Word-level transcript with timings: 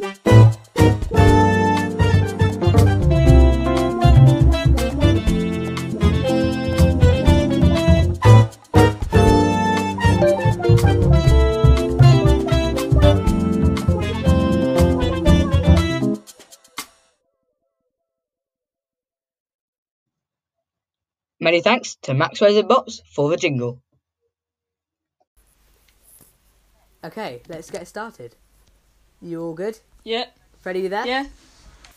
Many 0.00 0.10
thanks 21.60 21.94
to 22.02 22.14
Max 22.14 22.40
Box 22.40 23.00
for 23.14 23.28
the 23.28 23.36
jingle. 23.36 23.80
Okay, 27.04 27.42
let's 27.48 27.70
get 27.70 27.86
started. 27.86 28.34
You 29.24 29.42
all 29.42 29.54
good? 29.54 29.78
Yeah. 30.02 30.26
Freddie, 30.60 30.80
you 30.80 30.88
there? 30.90 31.06
Yeah. 31.06 31.24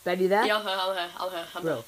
Ben, 0.02 0.18
you 0.18 0.28
there? 0.28 0.46
Yeah, 0.46 0.56
I'm 0.56 0.62
here, 0.62 0.78
I'm 0.80 0.96
here, 0.96 1.08
I'm 1.20 1.30
here. 1.30 1.44
I'm 1.54 1.62
Brill. 1.62 1.84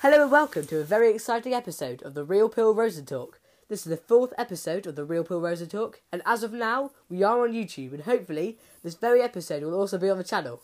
Hello 0.00 0.22
and 0.24 0.30
welcome 0.30 0.66
to 0.66 0.80
a 0.80 0.84
very 0.84 1.14
exciting 1.14 1.54
episode 1.54 2.02
of 2.02 2.12
the 2.12 2.24
Real 2.24 2.50
Peel 2.50 2.74
Rosen 2.74 3.06
Talk. 3.06 3.40
This 3.70 3.86
is 3.86 3.90
the 3.90 3.96
fourth 3.96 4.34
episode 4.36 4.86
of 4.86 4.94
the 4.94 5.06
Real 5.06 5.24
Peel 5.24 5.40
Rosen 5.40 5.70
Talk, 5.70 6.02
and 6.12 6.20
as 6.26 6.42
of 6.42 6.52
now, 6.52 6.90
we 7.08 7.22
are 7.22 7.42
on 7.42 7.54
YouTube, 7.54 7.94
and 7.94 8.02
hopefully, 8.02 8.58
this 8.82 8.94
very 8.94 9.22
episode 9.22 9.62
will 9.62 9.72
also 9.72 9.96
be 9.96 10.10
on 10.10 10.18
the 10.18 10.24
channel. 10.24 10.60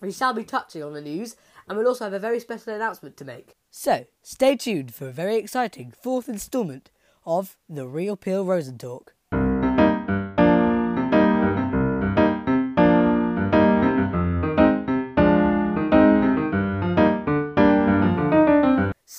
We 0.00 0.12
shall 0.12 0.34
be 0.34 0.44
touching 0.44 0.84
on 0.84 0.92
the 0.92 1.00
news, 1.00 1.34
and 1.68 1.76
we'll 1.76 1.88
also 1.88 2.04
have 2.04 2.12
a 2.12 2.20
very 2.20 2.38
special 2.38 2.74
announcement 2.74 3.16
to 3.16 3.24
make. 3.24 3.56
So, 3.72 4.06
stay 4.22 4.54
tuned 4.54 4.94
for 4.94 5.08
a 5.08 5.12
very 5.12 5.34
exciting 5.34 5.92
fourth 6.00 6.28
instalment 6.28 6.92
of 7.26 7.56
the 7.68 7.88
Real 7.88 8.14
Peel 8.14 8.44
Rosen 8.44 8.78
Talk. 8.78 9.14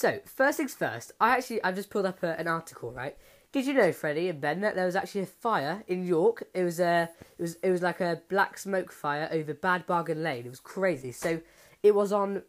So, 0.06 0.20
first 0.23 0.58
things 0.58 0.75
first, 0.75 1.14
I 1.20 1.31
actually 1.31 1.64
I've 1.64 1.73
just 1.73 1.89
pulled 1.89 2.06
up 2.06 2.22
a, 2.22 2.39
an 2.39 2.48
article, 2.48 2.92
right? 2.92 3.17
Did 3.52 3.66
you 3.66 3.73
know, 3.73 3.92
Freddie 3.92 4.30
and 4.30 4.39
Ben, 4.39 4.61
that 4.61 4.75
there 4.75 4.86
was 4.86 4.95
actually 4.95 5.22
a 5.22 5.25
fire 5.25 5.84
in 5.88 6.06
York? 6.06 6.44
It 6.53 6.64
was 6.64 6.80
a 6.80 7.09
it 7.39 7.42
was 7.42 7.56
it 7.64 7.72
was 7.72 7.81
like 7.81 8.02
a 8.02 8.22
black 8.30 8.59
smoke 8.59 8.92
fire 8.92 9.28
over 9.31 9.56
Bad 9.56 9.88
Bargain 9.88 10.22
Lane. 10.22 10.45
It 10.45 10.52
was 10.52 10.59
crazy. 10.59 11.11
So, 11.11 11.42
it 11.81 11.95
was 11.95 12.14
on 12.14 12.44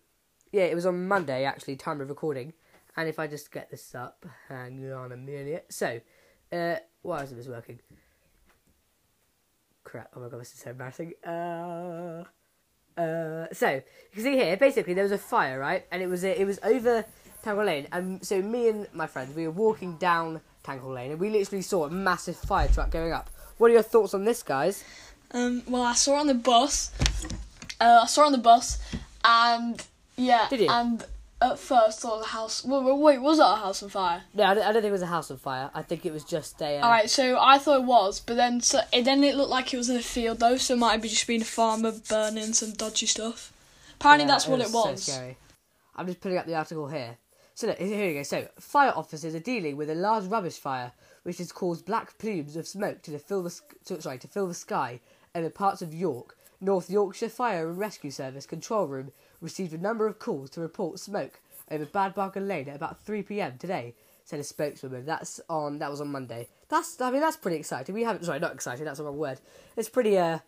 yeah, 0.53 0.65
it 0.65 0.75
was 0.75 0.85
on 0.85 1.09
Monday 1.09 1.47
actually, 1.47 1.77
time 1.77 2.03
of 2.03 2.11
recording. 2.11 2.53
And 2.95 3.09
if 3.09 3.19
I 3.19 3.27
just 3.27 3.51
get 3.51 3.71
this 3.71 3.95
up, 3.95 4.27
hang 4.51 4.93
on 4.93 5.13
a 5.13 5.17
minute. 5.17 5.65
So, 5.71 6.03
uh, 6.53 6.77
why 7.01 7.23
isn't 7.23 7.39
this 7.39 7.49
working? 7.49 7.81
Crap! 9.83 10.11
Oh 10.15 10.21
my 10.21 10.29
god, 10.29 10.43
this 10.43 10.53
is 10.53 10.59
so 10.59 10.73
embarrassing. 10.73 11.15
Uh, 11.27 12.25
uh, 13.01 13.47
so 13.51 13.71
you 13.71 13.83
can 14.13 14.23
see 14.23 14.37
here, 14.37 14.59
basically 14.59 14.93
there 14.93 15.05
was 15.05 15.13
a 15.13 15.17
fire, 15.17 15.59
right? 15.59 15.87
And 15.91 16.03
it 16.03 16.07
was 16.07 16.23
it 16.23 16.47
was 16.47 16.59
over 16.63 17.07
Tang 17.47 17.55
Hall 17.55 17.65
Lane, 17.65 17.87
and 17.93 18.27
so 18.27 18.43
me 18.43 18.69
and 18.69 18.89
my 18.93 19.07
friends 19.07 19.37
we 19.37 19.47
were 19.47 19.53
walking 19.53 19.97
down 19.99 20.41
Tang 20.65 20.81
Hall 20.81 20.91
Lane, 20.91 21.13
and 21.13 21.21
we 21.21 21.31
literally 21.31 21.63
saw 21.63 21.85
a 21.85 21.91
massive 21.91 22.37
fire 22.37 22.67
truck 22.67 22.91
going 22.91 23.13
up. 23.13 23.31
What 23.59 23.71
are 23.71 23.75
your 23.75 23.85
thoughts 23.85 24.15
on 24.15 24.25
this, 24.25 24.43
guys? 24.43 24.83
Um, 25.31 25.63
well, 25.69 25.83
I 25.83 25.93
saw 25.93 26.17
it 26.17 26.21
on 26.23 26.27
the 26.27 26.35
bus. 26.35 26.91
Uh, 27.81 28.01
I 28.03 28.07
saw 28.07 28.25
it 28.25 28.27
on 28.27 28.33
the 28.33 28.39
bus, 28.39 28.81
and 29.25 29.81
yeah, 30.17 30.49
Did 30.51 30.63
you? 30.63 30.69
and 30.69 31.05
at 31.41 31.57
first 31.61 32.01
thought 32.01 32.19
the 32.19 32.27
house. 32.27 32.65
Wait, 32.65 32.83
wait, 32.83 32.99
wait, 32.99 33.19
was 33.21 33.39
that 33.39 33.45
a 33.45 33.55
house 33.55 33.81
on 33.81 33.91
fire? 33.91 34.25
No, 34.35 34.43
I 34.43 34.55
don't, 34.55 34.65
I 34.65 34.73
don't 34.73 34.83
think 34.83 34.91
it 34.91 34.93
was 34.93 35.03
a 35.03 35.07
house 35.07 35.31
on 35.31 35.37
fire. 35.37 35.71
I 35.73 35.83
think 35.83 36.05
it 36.05 36.13
was 36.13 36.25
just 36.25 36.61
a. 36.61 36.81
Uh, 36.81 36.83
All 36.83 36.91
right, 36.91 37.09
so 37.09 37.39
I 37.41 37.59
thought 37.59 37.83
it 37.83 37.87
was, 37.87 38.19
but 38.19 38.35
then 38.35 38.61
so 38.61 38.81
it, 38.93 39.05
then 39.05 39.23
it 39.23 39.37
looked 39.37 39.51
like 39.51 39.73
it 39.73 39.77
was 39.77 39.89
in 39.89 39.97
a 39.97 40.03
field 40.03 40.41
though, 40.41 40.57
so 40.57 40.75
it 40.75 40.79
might 40.79 40.95
have 40.95 41.03
just 41.03 41.29
been 41.29 41.43
a 41.43 41.45
farmer 41.45 41.93
burning 42.11 42.55
some 42.55 42.73
dodgy 42.73 43.07
stuff. 43.07 43.53
Apparently, 44.01 44.25
yeah, 44.25 44.33
that's 44.33 44.49
what 44.49 44.59
it 44.61 44.73
was. 44.73 45.05
So 45.05 45.13
scary. 45.13 45.37
I'm 45.95 46.07
just 46.07 46.21
putting 46.21 46.39
up 46.39 46.47
the 46.47 46.57
article 46.57 46.89
here. 46.89 47.19
So 47.57 47.73
here 47.73 48.11
you 48.11 48.15
go. 48.19 48.23
So 48.23 48.49
fire 48.61 48.93
officers 48.95 49.35
are 49.35 49.41
dealing 49.41 49.79
with 49.79 49.89
a 49.89 49.95
large 49.95 50.25
rubbish 50.27 50.59
fire, 50.59 50.93
which 51.23 51.39
has 51.39 51.53
caused 51.53 51.87
black 51.87 52.19
plumes 52.19 52.55
of 52.55 52.69
smoke 52.69 53.01
to 53.05 53.19
fill 53.19 53.43
the 53.43 53.59
to, 53.87 54.03
sorry 54.03 54.19
to 54.19 54.29
fill 54.29 54.47
the 54.47 54.53
sky 54.53 55.01
over 55.35 55.49
parts 55.49 55.81
of 55.81 55.95
York. 55.95 56.37
North 56.61 56.91
Yorkshire 56.91 57.31
Fire 57.31 57.67
and 57.67 57.79
Rescue 57.79 58.11
Service 58.11 58.45
control 58.45 58.87
room 58.87 59.11
received 59.41 59.73
a 59.73 59.79
number 59.79 60.07
of 60.07 60.19
calls 60.19 60.51
to 60.51 60.61
report 60.61 60.99
smoke 60.99 61.41
over 61.71 61.87
Bad 61.87 62.15
Lane 62.37 62.69
at 62.69 62.77
about 62.77 63.01
3 63.01 63.23
p.m. 63.23 63.57
today. 63.57 63.95
Said 64.27 64.39
a 64.39 64.45
spokeswoman. 64.45 65.07
That's 65.07 65.41
on. 65.49 65.79
That 65.79 65.91
was 65.91 66.03
on 66.03 66.09
Monday. 66.09 66.49
That's. 66.69 67.01
I 67.01 67.11
mean, 67.11 67.23
that's 67.23 67.39
pretty 67.39 67.57
exciting. 67.57 67.95
We 67.95 68.03
haven't. 68.03 68.27
Sorry, 68.27 68.39
not 68.39 68.53
exciting. 68.53 68.85
That's 68.85 68.99
the 68.99 69.05
wrong 69.05 69.17
word. 69.17 69.41
It's 69.79 69.89
pretty. 69.89 70.19
Uh, 70.19 70.41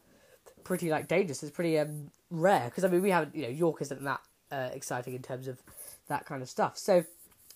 pretty 0.63 0.91
like 0.91 1.09
dangerous. 1.09 1.43
It's 1.43 1.53
pretty 1.53 1.79
um 1.79 2.11
rare 2.31 2.67
because 2.67 2.85
I 2.85 2.89
mean 2.89 3.01
we 3.01 3.11
haven't. 3.11 3.35
You 3.35 3.45
know, 3.45 3.49
York 3.49 3.81
isn't 3.81 4.05
that 4.05 4.21
uh, 4.53 4.69
exciting 4.73 5.15
in 5.15 5.23
terms 5.23 5.49
of 5.49 5.63
that 6.09 6.27
kind 6.27 6.43
of 6.43 6.49
stuff. 6.49 6.77
So 6.79 7.05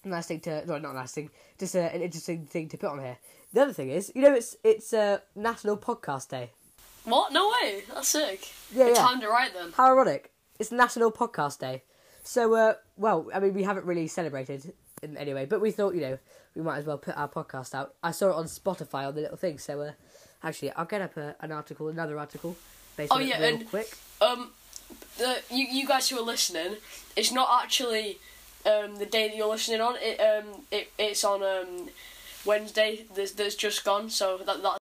nice 0.05 0.27
thing 0.27 0.41
to. 0.41 0.65
No, 0.67 0.79
not 0.79 0.95
nice 0.95 1.13
thing. 1.13 1.31
Just 1.59 1.77
uh, 1.77 1.81
an 1.81 2.03
interesting 2.03 2.47
thing 2.47 2.69
to 2.71 2.79
put 2.79 2.91
on 2.91 3.01
here. 3.01 3.19
The 3.53 3.63
other 3.63 3.73
thing 3.73 3.91
is, 3.91 4.11
you 4.15 4.23
know, 4.23 4.35
it's 4.35 4.57
it's 4.65 4.93
uh, 4.93 5.19
National 5.35 5.77
Podcast 5.77 6.29
Day. 6.29 6.51
What? 7.05 7.33
No 7.33 7.49
way. 7.63 7.83
That's 7.93 8.09
sick. 8.09 8.49
Yeah, 8.73 8.87
Good 8.87 8.97
yeah. 8.97 9.03
time 9.03 9.21
to 9.21 9.29
write 9.29 9.53
then. 9.55 9.73
How 9.77 9.91
ironic! 9.93 10.31
It's 10.59 10.71
National 10.73 11.11
Podcast 11.13 11.59
Day. 11.59 11.83
So, 12.25 12.55
uh, 12.55 12.75
well, 12.97 13.27
I 13.35 13.41
mean, 13.41 13.53
we 13.55 13.65
haven't 13.65 13.85
really 13.85 14.07
celebrated 14.07 14.73
in 15.03 15.17
any 15.17 15.35
way, 15.35 15.45
but 15.45 15.61
we 15.61 15.73
thought, 15.73 15.95
you 15.97 16.01
know, 16.01 16.19
we 16.55 16.63
might 16.63 16.79
as 16.79 16.85
well 16.85 16.99
put 16.99 17.17
our 17.17 17.29
podcast 17.29 17.75
out. 17.75 17.95
I 18.05 18.13
saw 18.13 18.29
it 18.31 18.37
on 18.37 18.45
Spotify 18.45 19.09
on 19.09 19.17
the 19.17 19.23
little 19.23 19.37
thing, 19.37 19.59
so 19.59 19.81
uh, 19.81 19.93
actually, 20.45 20.71
I'll 20.73 20.85
get 20.85 21.03
up 21.03 21.17
a, 21.17 21.35
an 21.41 21.51
article, 21.51 21.89
another 21.89 22.17
article, 22.21 22.57
based 22.97 23.11
Oh, 23.13 23.17
on 23.17 23.27
yeah, 23.27 23.39
it 23.39 23.41
real 23.49 23.57
and- 23.61 23.69
quick. 23.71 23.99
Um, 24.21 24.53
the 25.19 25.43
you 25.51 25.67
you 25.67 25.87
guys 25.89 26.09
who 26.09 26.19
are 26.19 26.23
listening, 26.25 26.77
it's 27.17 27.33
not 27.33 27.49
actually 27.65 28.19
um 28.67 28.97
the 28.97 29.07
day 29.07 29.29
that 29.29 29.37
you're 29.37 29.49
listening 29.49 29.81
on. 29.81 29.97
It 30.01 30.21
um 30.21 30.63
it 30.71 30.93
it's 30.99 31.25
on 31.25 31.43
um 31.43 31.89
Wednesday. 32.45 33.05
That's 33.15 33.33
that's 33.33 33.55
just 33.55 33.85
gone. 33.85 34.11
So 34.11 34.39
that 34.39 34.63
that 34.63 34.79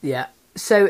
Yeah. 0.00 0.26
So 0.56 0.86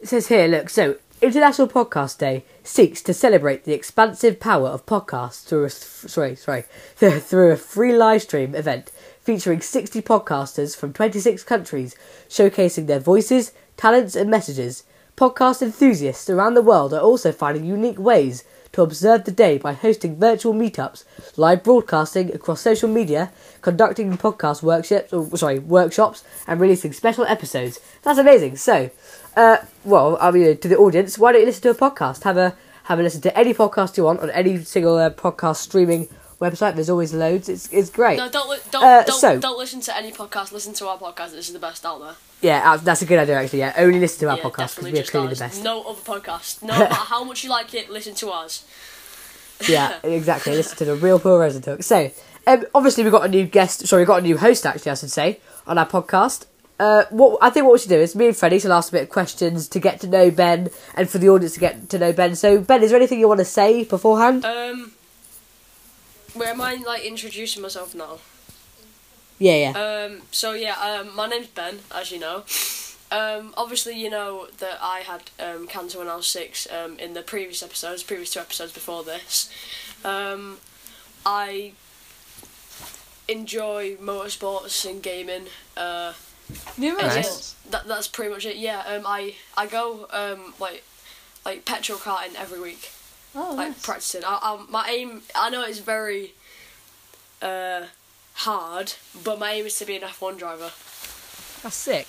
it 0.00 0.08
says 0.08 0.28
here, 0.28 0.48
look, 0.48 0.68
so 0.68 0.96
International 1.20 1.66
Podcast 1.66 2.18
Day 2.18 2.44
seeks 2.62 3.02
to 3.02 3.14
celebrate 3.14 3.64
the 3.64 3.72
expansive 3.72 4.38
power 4.38 4.68
of 4.68 4.86
podcasts 4.86 5.44
through 5.44 5.64
a 5.64 5.70
sorry, 5.70 6.36
sorry, 6.36 6.64
through 6.96 7.50
a 7.50 7.56
free 7.56 7.96
live 7.96 8.22
stream 8.22 8.54
event 8.54 8.90
featuring 9.20 9.60
60 9.60 10.00
podcasters 10.02 10.76
from 10.76 10.92
26 10.92 11.42
countries 11.44 11.94
showcasing 12.28 12.86
their 12.86 13.00
voices, 13.00 13.52
talents 13.76 14.16
and 14.16 14.30
messages. 14.30 14.84
Podcast 15.16 15.60
enthusiasts 15.60 16.30
around 16.30 16.54
the 16.54 16.62
world 16.62 16.94
are 16.94 17.00
also 17.00 17.32
finding 17.32 17.64
unique 17.64 17.98
ways 17.98 18.44
to 18.72 18.82
observe 18.82 19.24
the 19.24 19.32
day 19.32 19.58
by 19.58 19.72
hosting 19.72 20.18
virtual 20.18 20.54
meetups, 20.54 21.04
live 21.36 21.62
broadcasting 21.64 22.34
across 22.34 22.60
social 22.60 22.88
media, 22.88 23.32
conducting 23.62 24.16
podcast 24.16 24.62
workshops, 24.62 25.12
or, 25.12 25.36
sorry, 25.36 25.58
workshops, 25.58 26.24
and 26.46 26.60
releasing 26.60 26.92
special 26.92 27.24
episodes. 27.24 27.80
That's 28.02 28.18
amazing. 28.18 28.56
So, 28.56 28.90
uh, 29.36 29.58
well, 29.84 30.18
I 30.20 30.30
mean, 30.30 30.58
to 30.58 30.68
the 30.68 30.76
audience, 30.76 31.18
why 31.18 31.32
don't 31.32 31.42
you 31.42 31.46
listen 31.46 31.62
to 31.62 31.70
a 31.70 31.74
podcast? 31.74 32.24
Have 32.24 32.36
a 32.36 32.56
have 32.84 32.98
a 32.98 33.02
listen 33.02 33.20
to 33.20 33.38
any 33.38 33.52
podcast 33.52 33.98
you 33.98 34.04
want 34.04 34.20
on 34.20 34.30
any 34.30 34.64
single 34.64 34.96
uh, 34.96 35.10
podcast 35.10 35.56
streaming 35.56 36.08
website. 36.40 36.74
There's 36.74 36.90
always 36.90 37.12
loads. 37.14 37.48
It's 37.48 37.68
it's 37.72 37.90
great. 37.90 38.16
no 38.18 38.28
don't 38.28 38.48
li- 38.48 38.58
don't 38.70 38.82
Uh, 38.84 39.02
don't, 39.04 39.20
so- 39.20 39.38
don't 39.40 39.58
listen 39.58 39.80
to 39.82 39.96
any 39.96 40.12
podcast. 40.12 40.52
Listen 40.52 40.72
to 40.74 40.86
our 40.88 40.98
podcast. 40.98 41.32
This 41.32 41.48
is 41.48 41.52
the 41.52 41.58
best 41.58 41.84
out 41.86 42.00
there. 42.00 42.14
Yeah, 42.40 42.72
uh, 42.72 42.76
that's 42.76 43.02
a 43.02 43.06
good 43.06 43.18
idea 43.18 43.36
actually. 43.40 43.58
Yeah, 43.60 43.74
only 43.76 43.98
listen 43.98 44.20
to 44.20 44.30
our 44.30 44.36
yeah, 44.36 44.42
podcast 44.44 44.76
because 44.76 44.84
definitely 44.84 44.92
we 44.92 44.98
are 45.00 45.02
clearly 45.10 45.28
ours. 45.28 45.38
the 45.38 45.44
best. 45.46 45.64
No 45.64 45.82
other 45.82 46.00
podcast. 46.00 46.62
No 46.62 46.78
matter 46.78 46.94
how 46.94 47.24
much 47.24 47.42
you 47.44 47.50
like 47.50 47.74
it, 47.74 47.90
listen 47.90 48.14
to 48.16 48.30
ours. 48.30 48.64
yeah, 49.68 49.98
exactly. 50.04 50.54
Listen 50.54 50.78
to 50.78 50.84
the 50.84 50.94
real 50.94 51.18
Paul 51.18 51.38
Rosen 51.38 51.62
talk. 51.62 51.82
So, 51.82 52.10
um, 52.46 52.64
obviously, 52.74 53.02
we've 53.02 53.12
got 53.12 53.24
a 53.24 53.28
new 53.28 53.44
guest. 53.44 53.86
Sorry, 53.88 54.02
we've 54.02 54.06
got 54.06 54.20
a 54.20 54.22
new 54.22 54.36
host. 54.38 54.64
Actually, 54.64 54.92
I 54.92 54.94
should 54.94 55.10
say 55.10 55.40
on 55.66 55.78
our 55.78 55.86
podcast. 55.86 56.46
Uh, 56.78 57.02
what 57.10 57.38
I 57.42 57.50
think 57.50 57.66
what 57.66 57.72
we 57.72 57.78
should 57.80 57.88
do 57.88 57.98
is 57.98 58.14
me 58.14 58.28
and 58.28 58.36
Freddie 58.36 58.60
should 58.60 58.70
ask 58.70 58.90
a 58.90 58.92
bit 58.92 59.02
of 59.02 59.08
questions 59.08 59.66
to 59.66 59.80
get 59.80 60.00
to 60.02 60.06
know 60.06 60.30
Ben, 60.30 60.70
and 60.94 61.10
for 61.10 61.18
the 61.18 61.28
audience 61.28 61.54
to 61.54 61.60
get 61.60 61.88
to 61.90 61.98
know 61.98 62.12
Ben. 62.12 62.36
So, 62.36 62.60
Ben, 62.60 62.84
is 62.84 62.90
there 62.90 62.96
anything 63.00 63.18
you 63.18 63.26
want 63.26 63.38
to 63.38 63.44
say 63.44 63.82
beforehand? 63.82 64.44
Um, 64.44 64.92
where 66.34 66.48
am 66.48 66.60
I 66.60 66.74
like 66.76 67.04
introducing 67.04 67.62
myself 67.62 67.94
now? 67.94 68.18
yeah, 69.40 69.70
yeah, 69.72 70.04
Um, 70.08 70.22
so 70.32 70.52
yeah, 70.52 70.74
um, 70.80 71.14
my 71.14 71.26
name's 71.28 71.46
Ben, 71.48 71.78
as 71.94 72.10
you 72.10 72.18
know. 72.18 72.44
Um, 73.10 73.54
obviously, 73.56 73.94
you 73.98 74.10
know 74.10 74.48
that 74.58 74.78
I 74.82 74.98
had 75.00 75.30
um, 75.40 75.66
cancer 75.66 75.98
when 75.98 76.08
I 76.08 76.16
was 76.16 76.26
six 76.26 76.66
um, 76.70 76.98
in 76.98 77.14
the 77.14 77.22
previous 77.22 77.62
episodes, 77.62 78.02
previous 78.02 78.30
two 78.32 78.40
episodes 78.40 78.72
before 78.72 79.02
this. 79.04 79.48
Um, 80.04 80.58
I 81.24 81.72
enjoy 83.28 83.96
motorsports 83.96 84.88
and 84.88 85.02
gaming. 85.02 85.46
Uh, 85.76 86.12
Nice. 86.78 87.14
yes, 87.16 87.54
that, 87.70 87.86
that's 87.86 88.08
pretty 88.08 88.30
much 88.32 88.46
it. 88.46 88.56
Yeah, 88.56 88.80
um, 88.86 89.02
I 89.06 89.34
I 89.56 89.66
go 89.66 90.06
um, 90.10 90.54
like 90.58 90.82
like 91.44 91.64
petrol 91.64 91.98
karting 91.98 92.34
every 92.36 92.58
week, 92.60 92.90
Oh, 93.34 93.54
like 93.56 93.68
nice. 93.70 93.82
practicing. 93.82 94.22
I, 94.24 94.38
I, 94.42 94.64
my 94.68 94.88
aim, 94.88 95.22
I 95.34 95.50
know 95.50 95.62
it's 95.62 95.78
very 95.78 96.32
uh, 97.42 97.82
hard, 98.34 98.94
but 99.24 99.38
my 99.38 99.52
aim 99.52 99.66
is 99.66 99.78
to 99.78 99.84
be 99.84 99.96
an 99.96 100.02
F 100.04 100.20
one 100.22 100.36
driver. 100.36 100.70
that's 101.62 101.76
sick. 101.76 102.06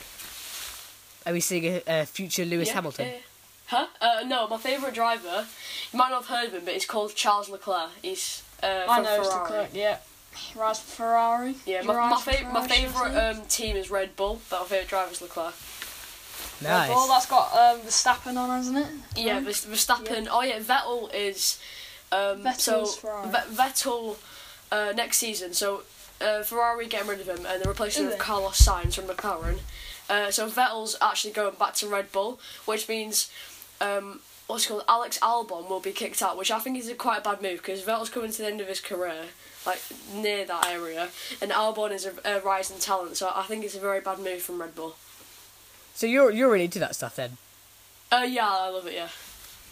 Are 1.26 1.34
we 1.34 1.40
seeing 1.42 1.66
a, 1.66 1.82
a 2.02 2.06
future 2.06 2.46
Lewis 2.46 2.70
Yeah, 2.70 2.74
Hamilton? 2.76 3.08
yeah. 3.08 3.14
Huh? 3.68 3.86
Uh, 4.02 4.24
no, 4.26 4.48
my 4.48 4.58
favourite 4.58 4.96
driver. 4.96 5.46
You 5.92 5.98
might 6.00 6.10
not 6.10 6.26
have 6.26 6.36
heard 6.38 6.48
of 6.48 6.54
him, 6.54 6.66
but 6.66 6.74
he's 6.74 6.86
called 6.88 7.14
Charles 7.14 7.50
Leclerc. 7.50 7.92
He's 8.02 8.42
uh, 8.64 8.86
I 8.90 8.96
from 8.96 9.04
know 9.04 9.24
Ferrari. 9.24 9.44
Leclerc, 9.44 9.70
yeah. 9.74 9.98
Ferrari. 10.74 11.56
Yeah, 11.66 11.82
my, 11.84 11.94
my, 12.10 12.16
fa- 12.20 12.32
my 12.52 12.68
Ferrari, 12.68 12.68
favourite 12.70 13.16
um, 13.16 13.42
team 13.48 13.76
is 13.76 13.92
Red 13.92 14.16
Bull, 14.16 14.42
but 14.50 14.62
my 14.62 14.66
favourite 14.66 14.88
driver 14.88 15.12
is 15.12 15.22
Leclerc. 15.22 15.54
Nice. 16.62 16.90
Well, 16.90 17.08
that's 17.08 17.26
got 17.26 17.54
um, 17.54 17.80
Verstappen 17.82 18.36
on, 18.38 18.50
hasn't 18.50 18.78
it? 18.78 18.88
Yeah, 19.16 19.36
Right? 19.36 19.44
Vers- 19.44 19.66
Verstappen. 19.66 20.28
Oh 20.30 20.42
yeah, 20.42 20.60
Vettel 20.60 21.14
is. 21.14 21.60
Um, 22.12 22.44
so 22.58 22.84
Vettel's 22.84 22.96
Ferrari. 22.98 23.30
Ve- 23.30 23.56
Vettel 23.56 24.18
uh, 24.72 24.94
next 24.96 25.18
season. 25.18 25.54
So 25.54 25.84
uh, 26.22 26.42
Ferrari 26.44 26.88
getting 26.88 27.08
rid 27.08 27.22
of 27.22 27.28
him 27.28 27.46
and 27.46 27.62
they're 27.62 27.72
replacing 27.72 28.04
him 28.04 28.10
with? 28.12 28.20
Carlos 28.20 28.60
Sainz 28.60 28.96
from 28.96 29.06
McLaren. 29.06 29.60
Uh, 30.10 30.32
so 30.32 30.48
Vettel's 30.50 30.96
actually 31.02 31.32
going 31.34 31.54
back 31.60 31.76
to 31.76 31.88
Red 31.88 32.12
Bull, 32.12 32.40
which 32.66 32.90
means 32.90 33.32
um, 33.80 34.20
what's 34.48 34.66
called 34.68 34.84
Alex 34.90 35.20
Albon 35.20 35.70
will 35.70 35.80
be 35.80 35.92
kicked 35.92 36.22
out, 36.24 36.36
which 36.38 36.50
I 36.52 36.58
think 36.60 36.78
is 36.80 36.90
a 36.90 36.96
quite 36.96 37.20
a 37.20 37.22
bad 37.22 37.42
move 37.44 37.58
because 37.60 37.84
Vettel's 37.84 38.10
coming 38.10 38.32
to 38.32 38.38
the 38.40 38.48
end 38.48 38.60
of 38.60 38.68
his 38.68 38.82
career, 38.82 39.26
like 39.68 39.80
near 40.14 40.46
that 40.46 40.68
area, 40.68 41.10
and 41.42 41.52
Albon 41.52 41.92
is 41.92 42.06
a, 42.08 42.14
a 42.26 42.40
rising 42.42 42.80
talent. 42.80 43.18
So 43.18 43.32
I 43.34 43.44
think 43.44 43.64
it's 43.64 43.76
a 43.76 43.80
very 43.80 44.02
bad 44.02 44.18
move 44.18 44.42
from 44.42 44.60
Red 44.60 44.74
Bull. 44.76 44.96
So 46.00 46.08
you're 46.08 46.32
you're 46.32 46.50
really 46.50 46.64
into 46.64 46.80
that 46.80 46.96
stuff 46.96 47.18
then? 47.18 47.36
Uh, 48.10 48.26
yeah, 48.26 48.48
I 48.48 48.70
love 48.70 48.88
it. 48.88 48.94
Yeah. 48.94 49.10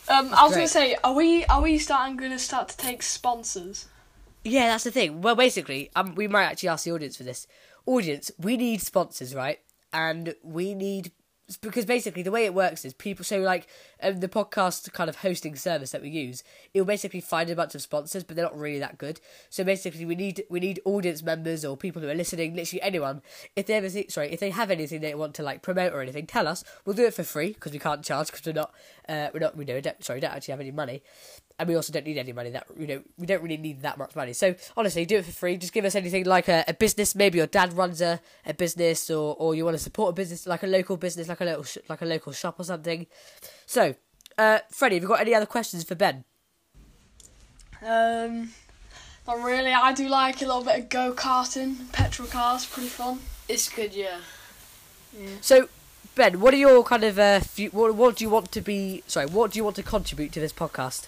Um, 0.10 0.34
I 0.34 0.44
was 0.44 0.52
Great. 0.52 0.60
gonna 0.60 0.68
say, 0.68 0.98
are 1.02 1.14
we 1.14 1.46
are 1.46 1.62
we 1.62 1.78
starting 1.78 2.18
gonna 2.18 2.38
start 2.38 2.68
to 2.68 2.76
take 2.76 3.02
sponsors? 3.02 3.86
Yeah, 4.44 4.68
that's 4.68 4.84
the 4.84 4.92
thing. 4.92 5.22
Well, 5.22 5.36
basically, 5.36 5.90
um, 5.96 6.16
we 6.16 6.28
might 6.28 6.44
actually 6.44 6.68
ask 6.68 6.84
the 6.84 6.92
audience 6.92 7.16
for 7.16 7.24
this. 7.24 7.48
Audience, 7.86 8.30
we 8.38 8.58
need 8.58 8.82
sponsors, 8.82 9.34
right? 9.34 9.60
And 9.94 10.36
we 10.44 10.74
need 10.74 11.14
because 11.62 11.86
basically 11.86 12.24
the 12.24 12.32
way 12.32 12.44
it 12.44 12.54
works 12.54 12.84
is 12.84 12.94
people. 12.94 13.24
So 13.24 13.40
like 13.40 13.68
um, 14.02 14.20
the 14.20 14.28
podcast 14.28 14.92
kind 14.92 15.10
of 15.10 15.18
hosting 15.18 15.56
service 15.56 15.92
that 15.92 16.02
we 16.02 16.10
use, 16.10 16.44
it 16.74 16.82
will 16.82 16.86
basically 16.86 17.22
find 17.22 17.50
a 17.50 17.56
bunch 17.56 17.74
of 17.74 17.82
sponsors, 17.82 18.24
but 18.24 18.36
they're 18.36 18.44
not 18.46 18.58
really 18.58 18.80
that 18.80 18.98
good. 18.98 19.22
So 19.50 19.64
basically, 19.64 20.06
we 20.06 20.16
need 20.16 20.44
we 20.50 20.60
need 20.60 20.82
audience 20.84 21.24
members 21.24 21.64
or 21.64 21.78
people 21.78 22.02
who 22.02 22.10
are 22.10 22.16
listening, 22.16 22.54
literally 22.54 22.82
anyone. 22.82 23.22
If 23.56 23.68
they 23.68 23.76
ever 23.76 23.90
see, 23.90 24.08
sorry, 24.10 24.32
if 24.34 24.42
they 24.42 24.50
have 24.50 24.70
anything 24.70 25.00
they 25.00 25.16
want 25.16 25.36
to 25.36 25.44
like 25.44 25.62
promote 25.62 25.94
or 25.94 26.02
anything, 26.02 26.28
tell 26.28 26.48
us. 26.48 26.64
We'll 26.86 26.96
do 26.96 27.06
it 27.06 27.14
for 27.14 27.24
free 27.24 27.54
because 27.54 27.72
we 27.72 27.80
can't 27.80 28.04
charge 28.04 28.28
because 28.28 28.46
we're 28.46 28.54
not 28.54 28.74
uh, 29.10 29.30
we're 29.34 29.40
not 29.40 29.56
we 29.56 29.66
know 29.66 29.80
don't, 29.80 30.04
sorry 30.04 30.20
don't 30.20 30.34
actually 30.34 30.54
have 30.54 30.60
any 30.60 30.72
money. 30.72 31.02
And 31.60 31.68
we 31.68 31.76
also 31.76 31.92
don't 31.92 32.06
need 32.06 32.18
any 32.18 32.34
money 32.34 32.52
that 32.52 32.68
you 32.78 32.88
know 32.88 33.02
we 33.18 33.26
don't 33.26 33.42
really 33.42 33.58
need 33.58 33.82
that 33.82 33.98
much 33.98 34.16
money. 34.16 34.34
So 34.34 34.56
honestly 34.76 35.06
do 35.06 35.18
it 35.18 35.26
for 35.26 35.32
free. 35.32 35.58
Just 35.58 35.74
give 35.74 35.86
us 35.86 35.96
anything 35.96 36.26
like 36.26 36.48
a, 36.48 36.64
a 36.68 36.74
business. 36.74 37.16
Maybe 37.16 37.38
your 37.38 37.48
dad 37.48 37.74
runs 37.74 38.02
a, 38.02 38.20
a 38.46 38.54
business 38.54 39.10
or, 39.10 39.36
or 39.40 39.56
you 39.56 39.66
want 39.66 39.78
to 39.78 39.84
support 39.84 40.12
a 40.12 40.14
business 40.14 40.46
like 40.46 40.64
a 40.64 40.68
local 40.68 40.98
business 40.98 41.28
like 41.28 41.42
a 41.42 41.46
little 41.46 41.64
sh- 41.64 41.78
like 41.90 42.02
a 42.02 42.06
local 42.06 42.32
shop 42.32 42.60
or 42.60 42.64
something. 42.64 43.08
So 43.66 43.96
uh 44.38 44.60
freddie 44.70 44.96
have 44.96 45.04
you 45.04 45.10
got 45.10 45.22
any 45.22 45.34
other 45.34 45.46
questions 45.46 45.84
for 45.84 45.96
ben? 45.96 46.24
Um, 47.86 48.50
not 49.28 49.44
really. 49.44 49.72
I 49.72 49.94
do 49.94 50.08
like 50.08 50.42
a 50.42 50.46
little 50.46 50.64
bit 50.64 50.80
of 50.80 50.90
go 50.90 51.14
karting, 51.14 51.92
petrol 51.92 52.28
cars, 52.28 52.66
pretty 52.66 52.90
fun. 52.90 53.20
It's 53.48 53.70
good, 53.70 53.94
yeah. 53.94 54.18
so 55.42 55.70
ben 56.18 56.40
what 56.40 56.54
are 56.54 56.58
your 56.58 56.84
kind 56.84 57.04
of 57.04 57.18
uh 57.20 57.40
fu- 57.40 57.70
what, 57.70 57.96
what 57.96 58.16
do 58.18 58.24
you 58.26 58.30
want 58.30 58.52
to 58.52 58.62
be 58.62 59.04
sorry 59.08 59.26
what 59.28 59.52
do 59.52 59.58
you 59.60 59.64
want 59.64 59.76
to 59.76 59.84
contribute 59.84 60.32
to 60.32 60.40
this 60.40 60.52
podcast 60.54 61.08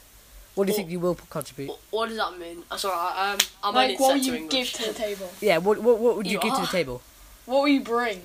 what 0.55 0.65
do 0.65 0.71
you 0.71 0.73
Well- 0.73 0.77
think 0.77 0.91
you 0.91 0.99
will 0.99 1.15
contribute 1.29 1.69
Wh- 1.71 1.93
What 1.93 2.07
does 2.09 2.17
that 2.17 2.37
mean? 2.37 2.63
I'm 2.71 2.77
sorry, 2.77 2.95
um, 2.95 3.37
I'm 3.63 3.73
like, 3.75 3.99
what 3.99 4.15
will 4.15 4.21
you 4.23 4.35
English. 4.35 4.73
give 4.73 4.81
to 4.85 4.93
the 4.93 4.97
table? 4.97 5.29
yeah 5.41 5.57
what 5.57 5.79
what, 5.79 5.99
what 5.99 6.15
would 6.17 6.25
you, 6.27 6.33
You 6.33 6.39
give 6.39 6.53
to 6.55 6.61
the 6.61 6.67
table 6.67 7.01
What 7.45 7.61
will 7.61 7.67
you 7.69 7.81
bring? 7.81 8.21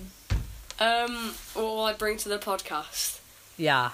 Um, 0.81 1.35
what 1.55 1.63
will 1.65 1.85
I 1.85 1.93
bring 1.93 2.17
to 2.19 2.29
the 2.29 2.39
podcast? 2.39 3.21
yeah 3.57 3.91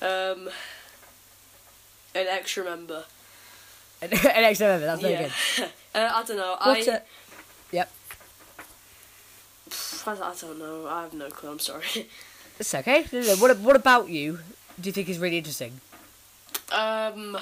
Um, 0.00 0.48
an 2.14 2.26
extra 2.28 2.64
member. 2.64 3.04
an, 4.02 4.12
an 4.12 4.44
extra 4.44 4.66
member 4.68 4.86
that's 4.86 5.00
very 5.02 5.14
yeah. 5.14 5.30
good 5.56 5.64
uh, 5.94 6.10
I 6.14 6.22
don't 6.24 6.36
know. 6.36 6.56
What, 6.62 6.88
I, 6.88 6.92
uh, 6.92 6.98
yep 7.72 7.90
I, 10.06 10.12
I 10.12 10.34
don't 10.40 10.58
know. 10.58 10.86
I 10.86 11.02
have 11.02 11.12
no 11.14 11.28
clue. 11.28 11.50
I'm 11.50 11.58
sorry. 11.58 12.08
It's 12.60 12.74
okay. 12.74 13.04
What 13.38 13.58
what 13.60 13.76
about 13.76 14.08
you? 14.10 14.38
Do 14.78 14.88
you 14.88 14.92
think 14.92 15.08
is 15.08 15.18
really 15.18 15.38
interesting? 15.38 15.80
um, 16.70 17.38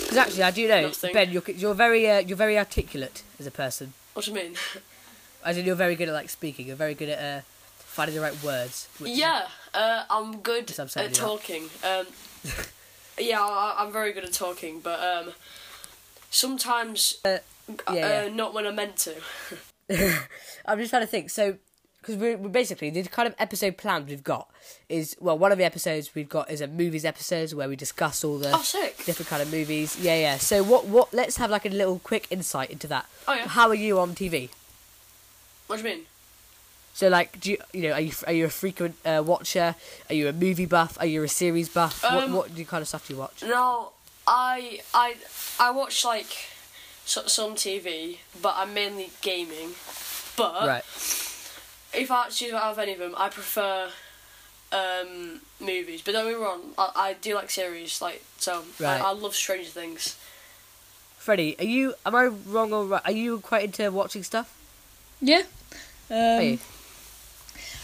Because 0.00 0.16
actually, 0.16 0.42
I 0.42 0.50
do 0.50 0.66
know 0.66 0.82
Nothing. 0.88 1.12
Ben. 1.12 1.30
You're 1.30 1.42
you're 1.54 1.74
very 1.74 2.08
uh, 2.10 2.20
you're 2.20 2.36
very 2.36 2.58
articulate 2.58 3.22
as 3.38 3.46
a 3.46 3.50
person. 3.50 3.92
what 4.14 4.24
do 4.24 4.30
you 4.30 4.36
mean? 4.36 4.54
As 5.44 5.58
in, 5.58 5.66
you're 5.66 5.76
very 5.76 5.94
good 5.94 6.08
at 6.08 6.14
like 6.14 6.30
speaking. 6.30 6.66
You're 6.66 6.76
very 6.76 6.94
good 6.94 7.10
at 7.10 7.18
uh, 7.18 7.42
finding 7.76 8.14
the 8.16 8.22
right 8.22 8.42
words. 8.42 8.88
yeah, 9.00 9.48
uh, 9.74 10.04
I'm 10.08 10.38
good 10.38 10.72
I'm 10.78 10.88
at 10.96 11.12
talking. 11.12 11.64
Um, 11.84 12.06
yeah, 13.18 13.42
I, 13.42 13.74
I'm 13.78 13.92
very 13.92 14.14
good 14.14 14.24
at 14.24 14.32
talking, 14.32 14.80
but 14.80 14.98
um, 15.00 15.32
sometimes 16.30 17.20
Uh, 17.68 17.92
yeah, 17.92 18.24
yeah. 18.24 18.28
not 18.34 18.54
when 18.54 18.66
I'm 18.66 18.76
meant 18.76 18.96
to. 18.98 19.14
I'm 20.66 20.78
just 20.78 20.90
trying 20.90 21.02
to 21.02 21.06
think. 21.06 21.30
So, 21.30 21.56
because 22.00 22.16
we're, 22.16 22.36
we're 22.36 22.48
basically 22.50 22.90
the 22.90 23.02
kind 23.04 23.26
of 23.26 23.34
episode 23.38 23.76
planned 23.78 24.08
we've 24.08 24.22
got 24.24 24.50
is 24.88 25.16
well, 25.20 25.38
one 25.38 25.52
of 25.52 25.58
the 25.58 25.64
episodes 25.64 26.14
we've 26.14 26.28
got 26.28 26.50
is 26.50 26.60
a 26.60 26.66
movies 26.66 27.04
episodes 27.04 27.54
where 27.54 27.68
we 27.68 27.76
discuss 27.76 28.22
all 28.24 28.38
the 28.38 28.50
Oh, 28.54 28.90
different 29.06 29.28
kind 29.28 29.40
of 29.42 29.50
movies. 29.50 29.98
Yeah, 29.98 30.16
yeah. 30.16 30.36
So 30.38 30.62
what 30.62 30.86
what? 30.86 31.12
Let's 31.14 31.36
have 31.38 31.50
like 31.50 31.64
a 31.64 31.70
little 31.70 31.98
quick 31.98 32.26
insight 32.30 32.70
into 32.70 32.86
that. 32.88 33.06
Oh 33.26 33.34
yeah. 33.34 33.48
How 33.48 33.68
are 33.68 33.74
you 33.74 33.98
on 33.98 34.14
TV? 34.14 34.50
What 35.66 35.80
do 35.80 35.82
you 35.88 35.96
mean? 35.96 36.04
So 36.92 37.08
like, 37.08 37.40
do 37.40 37.52
you 37.52 37.58
you 37.72 37.82
know 37.82 37.92
are 37.92 38.00
you 38.00 38.12
are 38.26 38.32
you 38.32 38.44
a 38.44 38.50
frequent 38.50 38.96
uh, 39.04 39.22
watcher? 39.24 39.74
Are 40.10 40.14
you 40.14 40.28
a 40.28 40.32
movie 40.32 40.66
buff? 40.66 40.96
Are 41.00 41.06
you 41.06 41.22
a 41.22 41.28
series 41.28 41.68
buff? 41.68 42.02
what 42.02 42.24
Um, 42.24 42.32
what 42.34 42.54
do 42.54 42.60
you 42.60 42.66
kind 42.66 42.82
of 42.82 42.88
stuff 42.88 43.08
do 43.08 43.14
you 43.14 43.20
watch? 43.20 43.42
No, 43.42 43.92
I 44.26 44.80
I 44.92 45.16
I 45.58 45.70
watch 45.70 46.04
like 46.04 46.48
so, 47.04 47.26
some 47.26 47.54
TV, 47.54 48.18
but 48.40 48.54
I'm 48.56 48.74
mainly 48.74 49.10
gaming. 49.22 49.74
But 50.36 50.66
Right. 50.66 50.84
if 51.94 52.10
I 52.10 52.22
had 52.24 52.30
to 52.30 52.36
choose 52.36 52.52
out 52.52 52.72
of 52.72 52.78
any 52.78 52.92
of 52.92 52.98
them, 52.98 53.14
I 53.16 53.28
prefer 53.28 53.88
um, 54.72 55.40
movies. 55.60 56.02
But 56.02 56.12
don't 56.12 56.28
be 56.28 56.34
wrong, 56.34 56.72
I, 56.76 56.90
I 56.96 57.12
do 57.14 57.34
like 57.34 57.50
series. 57.50 58.00
Like 58.02 58.22
so, 58.38 58.64
Right. 58.80 59.00
I, 59.00 59.10
I 59.10 59.12
love 59.12 59.34
Stranger 59.34 59.70
Things. 59.70 60.16
Freddie, 61.18 61.56
are 61.58 61.64
you? 61.64 61.94
Am 62.04 62.14
I 62.14 62.26
wrong 62.26 62.72
or 62.72 62.84
right? 62.84 63.02
Are 63.04 63.12
you 63.12 63.38
quite 63.40 63.64
into 63.64 63.90
watching 63.90 64.22
stuff? 64.22 64.52
Yeah. 65.22 65.42
Um, 66.10 66.58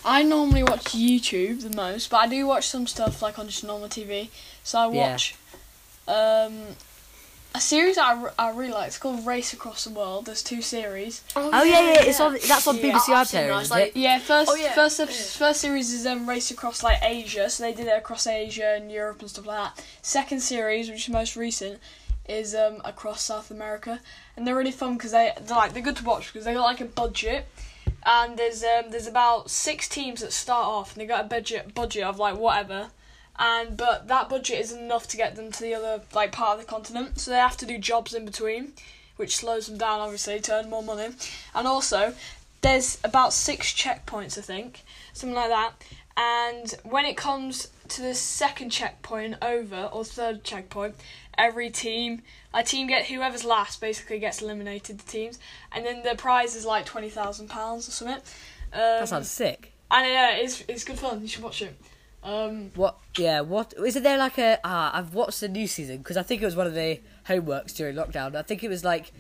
I 0.05 0.23
normally 0.23 0.63
watch 0.63 0.85
YouTube 0.93 1.63
the 1.63 1.75
most, 1.75 2.11
but 2.11 2.19
I 2.19 2.27
do 2.27 2.47
watch 2.47 2.69
some 2.69 2.87
stuff 2.87 3.23
like 3.23 3.39
on 3.39 3.47
just 3.47 3.65
normal 3.65 3.89
TV. 3.89 4.29
So 4.63 4.79
I 4.79 4.91
Yeah. 4.91 5.13
watch 5.13 5.35
um, 6.09 6.77
a 7.55 7.61
series 7.61 7.99
I, 7.99 8.23
re- 8.23 8.31
I 8.39 8.51
really 8.51 8.71
like. 8.73 8.89
It's 8.89 8.99
called 8.99 9.27
Race 9.27 9.53
Across 9.53 9.85
the 9.85 9.91
World. 9.91 10.27
There's 10.27 10.43
two 10.43 10.63
series. 10.63 11.23
Oh 11.35 11.63
yeah, 11.65 11.81
yeah. 11.81 12.03
It's 12.03 12.21
on. 12.21 12.35
That's 12.47 12.67
on 12.67 12.77
Yeah. 12.77 12.83
BBC 12.95 13.13
I've 13.13 13.27
iPlayer, 13.27 13.61
isn't 13.63 13.71
like- 13.77 13.89
it? 13.89 13.97
Yeah, 13.97 14.19
first 14.21 14.51
Oh, 14.51 14.55
yeah. 14.55 14.73
first 14.73 14.99
Yeah. 15.01 15.07
first 15.07 15.61
series 15.61 15.93
is 15.93 16.07
um 16.07 16.29
race 16.29 16.51
across 16.51 16.83
like 16.83 16.99
Asia, 17.03 17.51
so 17.51 17.63
they 17.65 17.73
did 17.73 17.87
it 17.87 17.97
across 17.97 18.27
Asia 18.27 18.75
and 18.77 18.91
Europe 18.91 19.21
and 19.21 19.29
stuff 19.31 19.47
like 19.47 19.75
that. 19.75 19.85
Second 20.03 20.41
series, 20.41 20.89
which 20.89 21.09
is 21.09 21.09
most 21.09 21.35
recent, 21.37 21.81
is 22.29 22.55
um 22.55 22.81
across 22.85 23.23
South 23.25 23.51
America, 23.51 24.01
and 24.37 24.47
they're 24.47 24.55
really 24.57 24.71
fun 24.71 24.95
because 24.97 25.11
they 25.11 25.33
they're 25.41 25.57
like 25.57 25.73
they're 25.73 25.83
good 25.83 25.97
to 25.97 26.05
watch 26.05 26.33
because 26.33 26.45
they 26.45 26.55
got 26.55 26.63
like 26.63 26.81
a 26.81 26.85
budget, 26.85 27.47
and 28.07 28.37
there's 28.39 28.63
um 28.63 28.91
there's 28.91 29.09
about 29.09 29.51
six 29.51 29.89
teams 29.89 30.21
that 30.21 30.33
start 30.33 30.67
off 30.67 30.93
and 30.93 31.01
they 31.03 31.07
got 31.07 31.25
a 31.25 31.29
budget 31.29 31.75
budget 31.75 32.05
of 32.05 32.19
like 32.19 32.37
whatever. 32.37 32.91
And 33.43 33.75
but 33.77 34.07
that 34.09 34.29
budget 34.29 34.61
isn't 34.61 34.79
enough 34.79 35.09
to 35.09 35.17
get 35.17 35.35
them 35.35 35.51
to 35.51 35.63
the 35.63 35.75
other 35.75 36.03
like 36.15 36.31
part 36.31 36.59
of 36.59 36.65
the 36.65 36.71
continent, 36.71 37.19
so 37.19 37.31
they 37.31 37.39
have 37.39 37.57
to 37.57 37.67
do 37.67 37.79
jobs 37.79 38.13
in 38.13 38.27
between, 38.27 38.75
which 39.17 39.35
slows 39.37 39.67
them 39.67 39.79
down 39.79 39.99
obviously 40.01 40.41
to 40.41 40.55
earn 40.57 40.69
more 40.69 40.83
money. 40.83 41.09
And 41.55 41.67
also, 41.67 42.13
there's 42.61 42.99
about 43.03 43.33
six 43.33 43.73
checkpoints, 43.73 44.37
I 44.37 44.43
think, 44.43 44.83
something 45.15 45.35
like 45.35 45.49
that. 45.49 45.73
And 46.19 46.75
when 46.85 47.07
it 47.07 47.17
comes 47.17 47.69
to 47.89 48.03
the 48.03 48.15
second 48.15 48.71
checkpoint 48.71 49.37
over 49.41 49.89
or 49.91 50.05
third 50.05 50.45
checkpoint, 50.45 50.97
every 51.39 51.71
team, 51.71 52.21
a 52.53 52.63
team 52.63 52.89
get 52.89 53.07
whoever's 53.07 53.45
last 53.45 53.81
basically 53.81 54.19
gets 54.19 54.43
eliminated. 54.43 54.99
The 54.99 55.11
teams, 55.11 55.39
and 55.73 55.87
then 55.87 56.03
the 56.03 56.15
prize 56.15 56.55
is 56.57 56.67
like 56.67 56.85
twenty 56.85 57.09
thousand 57.09 57.49
pounds 57.49 57.89
or 57.89 57.93
something. 57.93 58.17
Um, 58.75 58.81
That 59.01 59.09
sounds 59.09 59.31
sick. 59.31 59.73
and 59.91 60.07
yeah, 60.07 60.33
it's 60.37 60.63
it's 60.69 60.85
good 60.85 60.99
fun. 60.99 61.23
You 61.23 61.29
should 61.29 61.43
watch 61.43 61.63
it. 61.63 61.75
Um, 62.23 62.71
What? 62.75 62.99
Yeah. 63.17 63.41
What? 63.41 63.73
Isn't 63.79 64.03
there 64.03 64.19
like 64.19 64.39
a? 64.39 64.59
Ah, 64.65 64.91
I've 64.97 65.15
watched 65.15 65.41
the 65.41 65.49
new 65.49 65.67
season 65.67 65.99
because 65.99 66.17
I 66.17 66.23
think 66.23 66.43
it 66.43 66.45
was 66.45 66.57
one 66.57 66.67
of 66.67 66.75
the 66.75 67.01
homeworks 67.29 67.75
during 67.75 67.97
lockdown. 67.97 68.35
I 68.37 68.43
think 68.43 68.63
it 68.63 68.69
was 68.69 68.85
like 68.85 69.13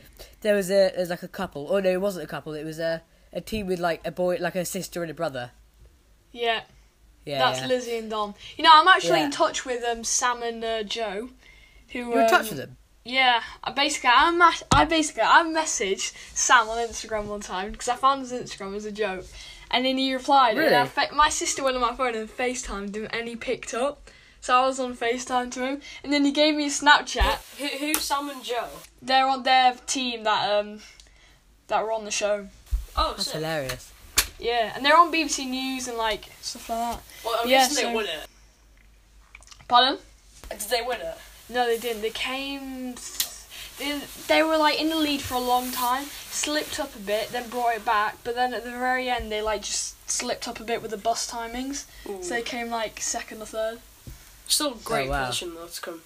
there 0.42 0.54
was 0.54 0.70
a 0.70 0.92
there's 0.94 1.10
like 1.10 1.22
a 1.22 1.28
couple. 1.28 1.68
Oh 1.70 1.80
no, 1.80 1.90
it 1.90 2.00
wasn't 2.00 2.24
a 2.24 2.28
couple. 2.28 2.52
It 2.54 2.64
was 2.64 2.78
a 2.78 3.02
a 3.32 3.40
team 3.40 3.66
with 3.66 3.78
like 3.80 4.00
a 4.06 4.10
boy, 4.10 4.36
like 4.40 4.54
a 4.54 4.64
sister 4.64 5.02
and 5.02 5.10
a 5.10 5.14
brother. 5.14 5.52
yeah, 6.32 6.60
Yeah. 7.24 7.38
that's 7.38 7.60
yeah. 7.60 7.66
Lizzie 7.68 7.96
and 7.98 8.10
Dom. 8.10 8.34
You 8.56 8.64
know, 8.64 8.70
I'm 8.72 8.88
actually 8.88 9.20
Yeah. 9.20 9.26
in 9.26 9.30
touch 9.30 9.64
with 9.64 9.82
um 9.84 10.04
Sam 10.04 10.42
and 10.42 10.62
uh, 10.64 10.82
Joe. 10.82 11.30
Who 11.92 11.98
You're 12.10 12.20
in 12.22 12.28
touch 12.28 12.42
um, 12.42 12.48
with 12.50 12.58
them. 12.58 12.76
Yeah, 13.04 13.40
I 13.64 13.72
basically 13.72 14.10
I 14.12 14.30
ma- 14.30 14.52
I 14.70 14.84
basically 14.84 15.22
I 15.22 15.42
messaged 15.44 16.12
Sam 16.36 16.68
on 16.68 16.76
Instagram 16.86 17.24
one 17.26 17.40
time 17.40 17.72
because 17.72 17.88
I 17.88 17.96
found 17.96 18.20
his 18.20 18.32
Instagram 18.32 18.76
as 18.76 18.84
a 18.84 18.92
joke, 18.92 19.24
and 19.70 19.84
then 19.84 19.96
he 19.98 20.12
replied. 20.14 20.56
Really? 20.56 20.74
And 20.74 20.88
fa- 20.88 21.08
my 21.14 21.28
sister 21.28 21.62
went 21.64 21.76
on 21.76 21.82
my 21.82 21.94
phone 21.94 22.14
and 22.14 22.28
FaceTimed 22.28 22.94
him, 22.94 23.08
and 23.12 23.28
he 23.28 23.36
picked 23.36 23.74
up. 23.74 24.10
So 24.42 24.56
I 24.56 24.66
was 24.66 24.80
on 24.80 24.96
FaceTime 24.96 25.50
to 25.52 25.60
him, 25.66 25.80
and 26.02 26.12
then 26.12 26.24
he 26.24 26.32
gave 26.32 26.54
me 26.54 26.66
a 26.66 26.70
Snapchat. 26.70 27.58
Who, 27.58 27.66
who's 27.66 28.00
Sam 28.00 28.30
and 28.30 28.42
Joe? 28.42 28.68
They're 29.02 29.26
on 29.28 29.42
their 29.42 29.74
team 29.86 30.24
that 30.24 30.50
um 30.50 30.80
that 31.68 31.82
were 31.84 31.92
on 31.92 32.04
the 32.04 32.10
show. 32.10 32.48
Oh, 32.96 33.12
That's 33.16 33.26
sick. 33.26 33.34
hilarious. 33.34 33.92
Yeah, 34.38 34.72
and 34.74 34.82
they're 34.84 34.96
on 34.96 35.12
BBC 35.12 35.46
News 35.48 35.88
and 35.88 35.98
like 35.98 36.24
stuff 36.40 36.68
like 36.70 36.78
that. 36.78 37.02
Well, 37.24 37.38
I'm 37.42 37.48
Yeah, 37.48 37.58
guessing 37.58 37.76
they 37.76 37.82
so- 37.90 37.94
won 37.94 38.04
it. 38.06 38.26
Pardon? 39.68 39.98
Did 40.50 40.60
they 40.60 40.82
win 40.82 41.00
it? 41.00 41.18
No, 41.50 41.66
they 41.66 41.78
didn't. 41.78 42.02
They 42.02 42.10
came. 42.10 42.94
They, 43.80 44.00
they 44.28 44.42
were 44.42 44.56
like 44.56 44.80
in 44.80 44.88
the 44.90 44.96
lead 44.96 45.20
for 45.22 45.34
a 45.34 45.38
long 45.40 45.72
time, 45.72 46.04
slipped 46.30 46.78
up 46.78 46.94
a 46.94 46.98
bit, 47.00 47.30
then 47.32 47.48
brought 47.48 47.74
it 47.76 47.84
back. 47.84 48.18
But 48.22 48.34
then 48.36 48.54
at 48.54 48.62
the 48.64 48.70
very 48.70 49.08
end, 49.08 49.32
they 49.32 49.42
like 49.42 49.62
just 49.62 49.96
slipped 50.08 50.46
up 50.46 50.60
a 50.60 50.64
bit 50.64 50.82
with 50.82 50.90
the 50.92 50.96
bus 50.96 51.30
timings, 51.30 51.86
Ooh. 52.08 52.22
so 52.22 52.34
they 52.34 52.42
came 52.42 52.68
like 52.70 53.00
second 53.00 53.42
or 53.42 53.46
third. 53.46 53.78
Still 54.46 54.74
great 54.84 55.08
Oh, 55.08 55.10
wow. 55.12 55.26
position 55.26 55.54
though 55.54 55.66
to 55.66 55.80
come. 55.80 56.00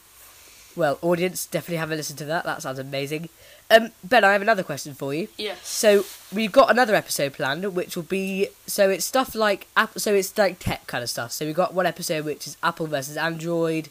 Well, 0.76 0.98
audience, 1.02 1.46
definitely 1.46 1.76
have 1.76 1.92
a 1.92 1.96
listen 1.96 2.16
to 2.16 2.24
that. 2.24 2.44
That 2.44 2.62
sounds 2.62 2.78
amazing. 2.78 3.28
Um, 3.70 3.92
Ben, 4.02 4.24
I 4.24 4.32
have 4.32 4.42
another 4.42 4.62
question 4.64 4.92
for 4.92 5.14
you. 5.14 5.28
Yes. 5.38 5.66
So 5.66 6.04
we've 6.34 6.52
got 6.52 6.68
another 6.70 6.94
episode 6.94 7.32
planned, 7.32 7.64
which 7.74 7.96
will 7.96 8.02
be 8.02 8.48
so 8.66 8.90
it's 8.90 9.04
stuff 9.04 9.34
like 9.34 9.66
app. 9.76 9.98
So 9.98 10.12
it's 10.14 10.36
like 10.36 10.58
tech 10.58 10.86
kind 10.86 11.02
of 11.02 11.08
stuff. 11.10 11.32
So 11.32 11.46
we've 11.46 11.54
got 11.54 11.74
one 11.74 11.86
episode 11.86 12.24
which 12.24 12.46
is 12.46 12.56
Apple 12.62 12.86
versus 12.88 13.16
Android. 13.16 13.88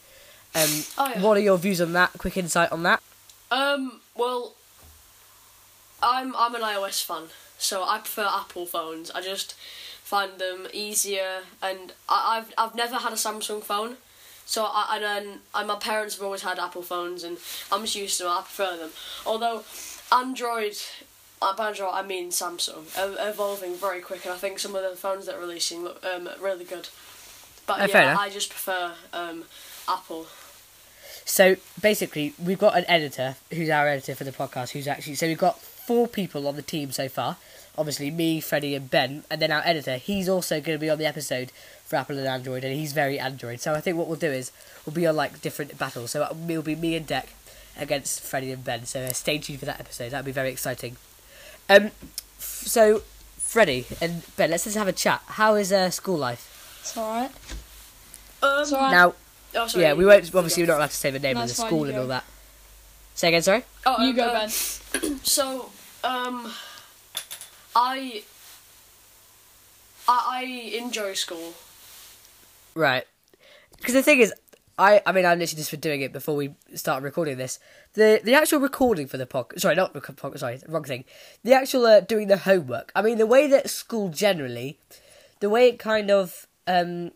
Um, 0.55 0.69
Oh, 0.97 1.07
yeah. 1.09 1.21
what 1.21 1.37
are 1.37 1.41
your 1.41 1.57
views 1.57 1.81
on 1.81 1.93
that? 1.93 2.11
Quick 2.17 2.37
insight 2.37 2.71
on 2.71 2.83
that. 2.83 3.01
Um. 3.57 4.01
Well, 4.15 4.53
I'm 6.01 6.36
I'm 6.36 6.55
an 6.55 6.62
iOS 6.62 7.03
fan, 7.03 7.24
so 7.57 7.83
I 7.83 7.98
prefer 8.00 8.27
Apple 8.41 8.65
phones. 8.65 9.12
I 9.12 9.22
just 9.22 9.53
find 10.03 10.39
them 10.39 10.67
easier, 10.74 11.41
and 11.62 11.93
I, 12.10 12.38
I've 12.38 12.53
I've 12.57 12.75
never 12.75 12.95
had 12.95 13.13
a 13.13 13.15
Samsung 13.15 13.62
phone, 13.63 13.98
so 14.45 14.63
I 14.65 14.95
and 14.95 15.03
then 15.03 15.39
and 15.53 15.67
my 15.67 15.75
parents 15.75 16.15
have 16.15 16.24
always 16.24 16.41
had 16.41 16.57
Apple 16.60 16.81
phones, 16.81 17.24
and 17.24 17.38
I'm 17.72 17.81
just 17.81 17.95
used 17.95 18.17
to 18.17 18.24
them. 18.24 18.33
I 18.33 18.41
prefer 18.41 18.77
them. 18.77 18.89
Although 19.25 19.63
Android. 20.12 20.75
uh, 21.41 21.55
By 21.55 21.67
Android, 21.69 21.91
I 21.93 22.03
mean 22.03 22.29
Samsung, 22.31 22.83
are 22.98 23.29
evolving 23.29 23.75
very 23.75 24.01
quick, 24.01 24.25
and 24.25 24.33
I 24.33 24.38
think 24.38 24.60
some 24.60 24.75
of 24.75 24.81
the 24.89 24.95
phones 24.95 25.25
that 25.25 25.36
are 25.36 25.41
releasing 25.48 25.83
look 25.83 26.03
um, 26.05 26.29
really 26.41 26.65
good. 26.65 26.88
But 27.67 27.81
Oh, 27.81 27.88
fair 27.88 28.03
yeah. 28.05 28.17
I 28.17 28.29
just 28.29 28.50
prefer 28.50 28.93
um, 29.13 29.43
Apple. 29.88 30.25
So 31.25 31.56
basically, 31.82 32.34
we've 32.42 32.60
got 32.60 32.77
an 32.77 32.86
editor 32.88 33.36
who's 33.51 33.70
our 33.70 33.88
editor 33.88 34.15
for 34.15 34.24
the 34.24 34.32
podcast. 34.32 34.72
Who's 34.72 34.88
actually 34.88 35.15
so 35.15 35.27
we've 35.27 35.38
got 35.38 35.60
four 35.60 36.08
people 36.08 36.48
on 36.48 36.56
the 36.56 36.62
team 36.62 36.92
so 36.92 37.08
far. 37.10 37.38
Obviously, 37.77 38.12
me, 38.12 38.39
Freddie, 38.39 38.75
and 38.75 38.89
Ben, 38.89 39.24
and 39.32 39.42
then 39.42 39.51
our 39.51 39.62
editor. 39.65 39.98
He's 39.98 40.30
also 40.30 40.62
going 40.62 40.77
to 40.77 40.80
be 40.80 40.89
on 40.92 41.00
the 41.00 41.06
episode 41.08 41.51
for 41.86 41.96
Apple 41.96 42.18
and 42.20 42.27
Android, 42.27 42.63
and 42.63 42.74
he's 42.74 42.94
very 42.94 43.18
Android. 43.18 43.62
So 43.62 43.74
I 43.74 43.82
think 43.82 43.98
what 43.98 44.08
we'll 44.08 44.18
do 44.20 44.32
is 44.32 44.51
we'll 44.86 44.94
be 44.94 45.08
on 45.08 45.15
like 45.15 45.42
different 45.42 45.77
battles. 45.80 46.12
So 46.12 46.22
it'll 46.24 46.62
be 46.62 46.75
me 46.75 46.96
and 46.96 47.08
Dec 47.08 47.25
against 47.77 48.22
Freddie 48.22 48.51
and 48.51 48.63
Ben. 48.63 48.86
So 48.86 49.01
uh, 49.01 49.13
stay 49.13 49.39
tuned 49.39 49.60
for 49.60 49.65
that 49.65 49.80
episode. 49.80 50.12
That'll 50.12 50.25
be 50.25 50.32
very 50.32 50.50
exciting. 50.51 50.98
Um, 51.70 51.86
f- 52.38 52.63
so 52.68 53.01
Freddie 53.38 53.86
and 54.00 54.22
Ben, 54.36 54.51
let's 54.51 54.65
just 54.65 54.77
have 54.77 54.88
a 54.88 54.92
chat. 54.94 55.24
How 55.25 55.56
is 55.56 55.72
uh, 55.72 55.89
school 55.89 56.18
life 56.18 56.77
It's 56.82 56.96
alright. 56.98 57.32
Um, 58.44 58.62
It's 58.62 58.72
alright. 58.74 58.92
now? 58.92 59.13
Oh, 59.55 59.67
sorry, 59.67 59.83
yeah, 59.83 59.93
we 59.93 60.05
won't. 60.05 60.24
Obviously, 60.33 60.63
we're 60.63 60.67
not 60.67 60.77
allowed 60.77 60.89
to 60.89 60.95
say 60.95 61.12
the 61.12 61.19
name 61.19 61.38
of 61.38 61.43
the 61.43 61.51
it's 61.51 61.60
fine, 61.60 61.67
school 61.67 61.79
you 61.79 61.86
and 61.86 61.93
go. 61.95 62.01
all 62.01 62.07
that. 62.07 62.24
Say 63.15 63.27
again, 63.29 63.41
sorry. 63.41 63.63
Oh, 63.86 64.01
you 64.03 64.10
um, 64.10 64.15
go, 64.15 64.27
um, 64.27 64.33
Ben. 64.33 65.19
So, 65.24 65.69
um, 66.03 66.51
I, 67.75 68.24
I, 70.07 70.25
I 70.29 70.43
enjoy 70.77 71.13
school. 71.13 71.53
Right. 72.75 73.05
Because 73.77 73.93
the 73.93 74.03
thing 74.03 74.19
is, 74.19 74.33
I 74.77 75.01
I 75.05 75.12
mean, 75.12 75.25
I'm 75.25 75.39
literally 75.39 75.60
just 75.60 75.69
for 75.69 75.77
doing 75.77 76.01
it 76.01 76.12
before 76.12 76.36
we 76.36 76.55
start 76.74 77.03
recording 77.03 77.38
this. 77.38 77.60
The 77.93 78.22
the 78.24 78.33
actual 78.33 78.60
recording 78.60 79.07
for 79.07 79.17
the 79.17 79.25
podcast, 79.25 79.60
sorry, 79.62 79.75
not 79.75 79.93
rec- 79.93 80.15
pod, 80.15 80.39
sorry, 80.39 80.60
wrong 80.67 80.83
thing. 80.83 81.05
The 81.43 81.53
actual 81.53 81.86
uh, 81.86 82.00
doing 82.00 82.27
the 82.27 82.38
homework. 82.38 82.91
I 82.95 83.01
mean, 83.01 83.17
the 83.17 83.27
way 83.27 83.48
that 83.48 83.69
school 83.69 84.10
generally, 84.10 84.79
the 85.41 85.50
way 85.50 85.67
it 85.69 85.79
kind 85.79 86.10
of 86.10 86.48
um, 86.65 87.12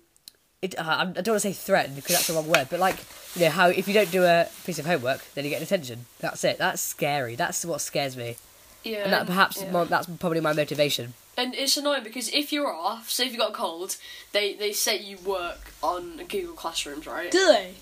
it 0.61 0.77
uh, 0.79 0.83
I 0.83 1.05
don't 1.05 1.15
want 1.15 1.25
to 1.25 1.39
say 1.39 1.53
threatened 1.53 1.95
because 1.95 2.15
that's 2.15 2.27
the 2.27 2.33
wrong 2.33 2.47
word, 2.47 2.67
but 2.69 2.79
like 2.79 2.97
you 3.35 3.41
know 3.43 3.49
how 3.51 3.67
if 3.69 3.87
you 3.87 3.93
don't 3.93 4.11
do 4.11 4.23
a 4.23 4.47
piece 4.65 4.79
of 4.79 4.85
homework, 4.85 5.23
then 5.35 5.43
you 5.43 5.49
get 5.49 5.59
detention. 5.59 6.05
That's 6.19 6.43
it. 6.43 6.57
That's 6.57 6.81
scary. 6.81 7.35
That's 7.35 7.63
what 7.65 7.81
scares 7.81 8.17
me, 8.17 8.37
Yeah, 8.83 9.03
and 9.03 9.13
that 9.13 9.25
perhaps 9.27 9.61
yeah. 9.61 9.71
mo- 9.71 9.85
that's 9.85 10.07
probably 10.19 10.39
my 10.41 10.53
motivation. 10.53 11.13
and 11.37 11.53
it's 11.53 11.77
annoying 11.77 12.03
because 12.03 12.29
if 12.33 12.51
you're 12.51 12.73
off, 12.73 13.09
say 13.09 13.27
if 13.27 13.33
you 13.33 13.37
got 13.37 13.51
a 13.51 13.53
cold, 13.53 13.97
they 14.31 14.53
they 14.53 14.71
set 14.73 15.03
you 15.03 15.17
work 15.25 15.73
on 15.83 16.17
Google 16.27 16.53
Classrooms, 16.55 17.05
right? 17.05 17.29
Do 17.31 17.45
they? 17.47 17.75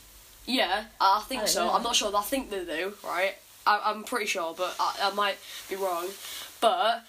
Yeah, 0.45 0.83
I 1.01 1.23
think 1.27 1.43
I 1.43 1.45
so. 1.45 1.65
know. 1.65 1.73
I'm 1.73 1.81
not 1.83 1.95
sure. 1.95 2.15
I 2.15 2.21
think 2.21 2.49
they 2.51 2.65
do, 2.65 2.93
right? 3.03 3.35
I, 3.65 3.81
I'm 3.85 4.03
pretty 4.03 4.27
sure, 4.27 4.53
but 4.55 4.75
I, 4.79 5.09
I 5.11 5.13
might 5.15 5.37
be 5.69 5.75
wrong. 5.75 6.07
But 6.61 6.75
i- 6.77 7.01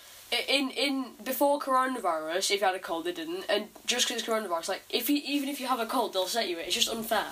in 0.49 0.71
in 0.71 1.07
before 1.25 1.59
coronavirus, 1.61 2.51
if 2.51 2.61
you 2.61 2.67
had 2.67 2.75
a 2.75 2.79
cold, 2.81 3.05
they 3.05 3.13
didn't, 3.13 3.45
and 3.49 3.69
just 3.87 4.07
because 4.07 4.21
it's 4.23 4.29
coronavirus, 4.29 4.69
like 4.69 4.83
if 4.91 5.09
you 5.09 5.21
even 5.25 5.49
if 5.49 5.61
you 5.61 5.67
have 5.67 5.81
a 5.81 5.87
cold, 5.87 6.13
they'll 6.13 6.27
set 6.27 6.49
you 6.49 6.59
it. 6.59 6.67
It's 6.67 6.75
just 6.75 6.89
unfair. 6.89 7.27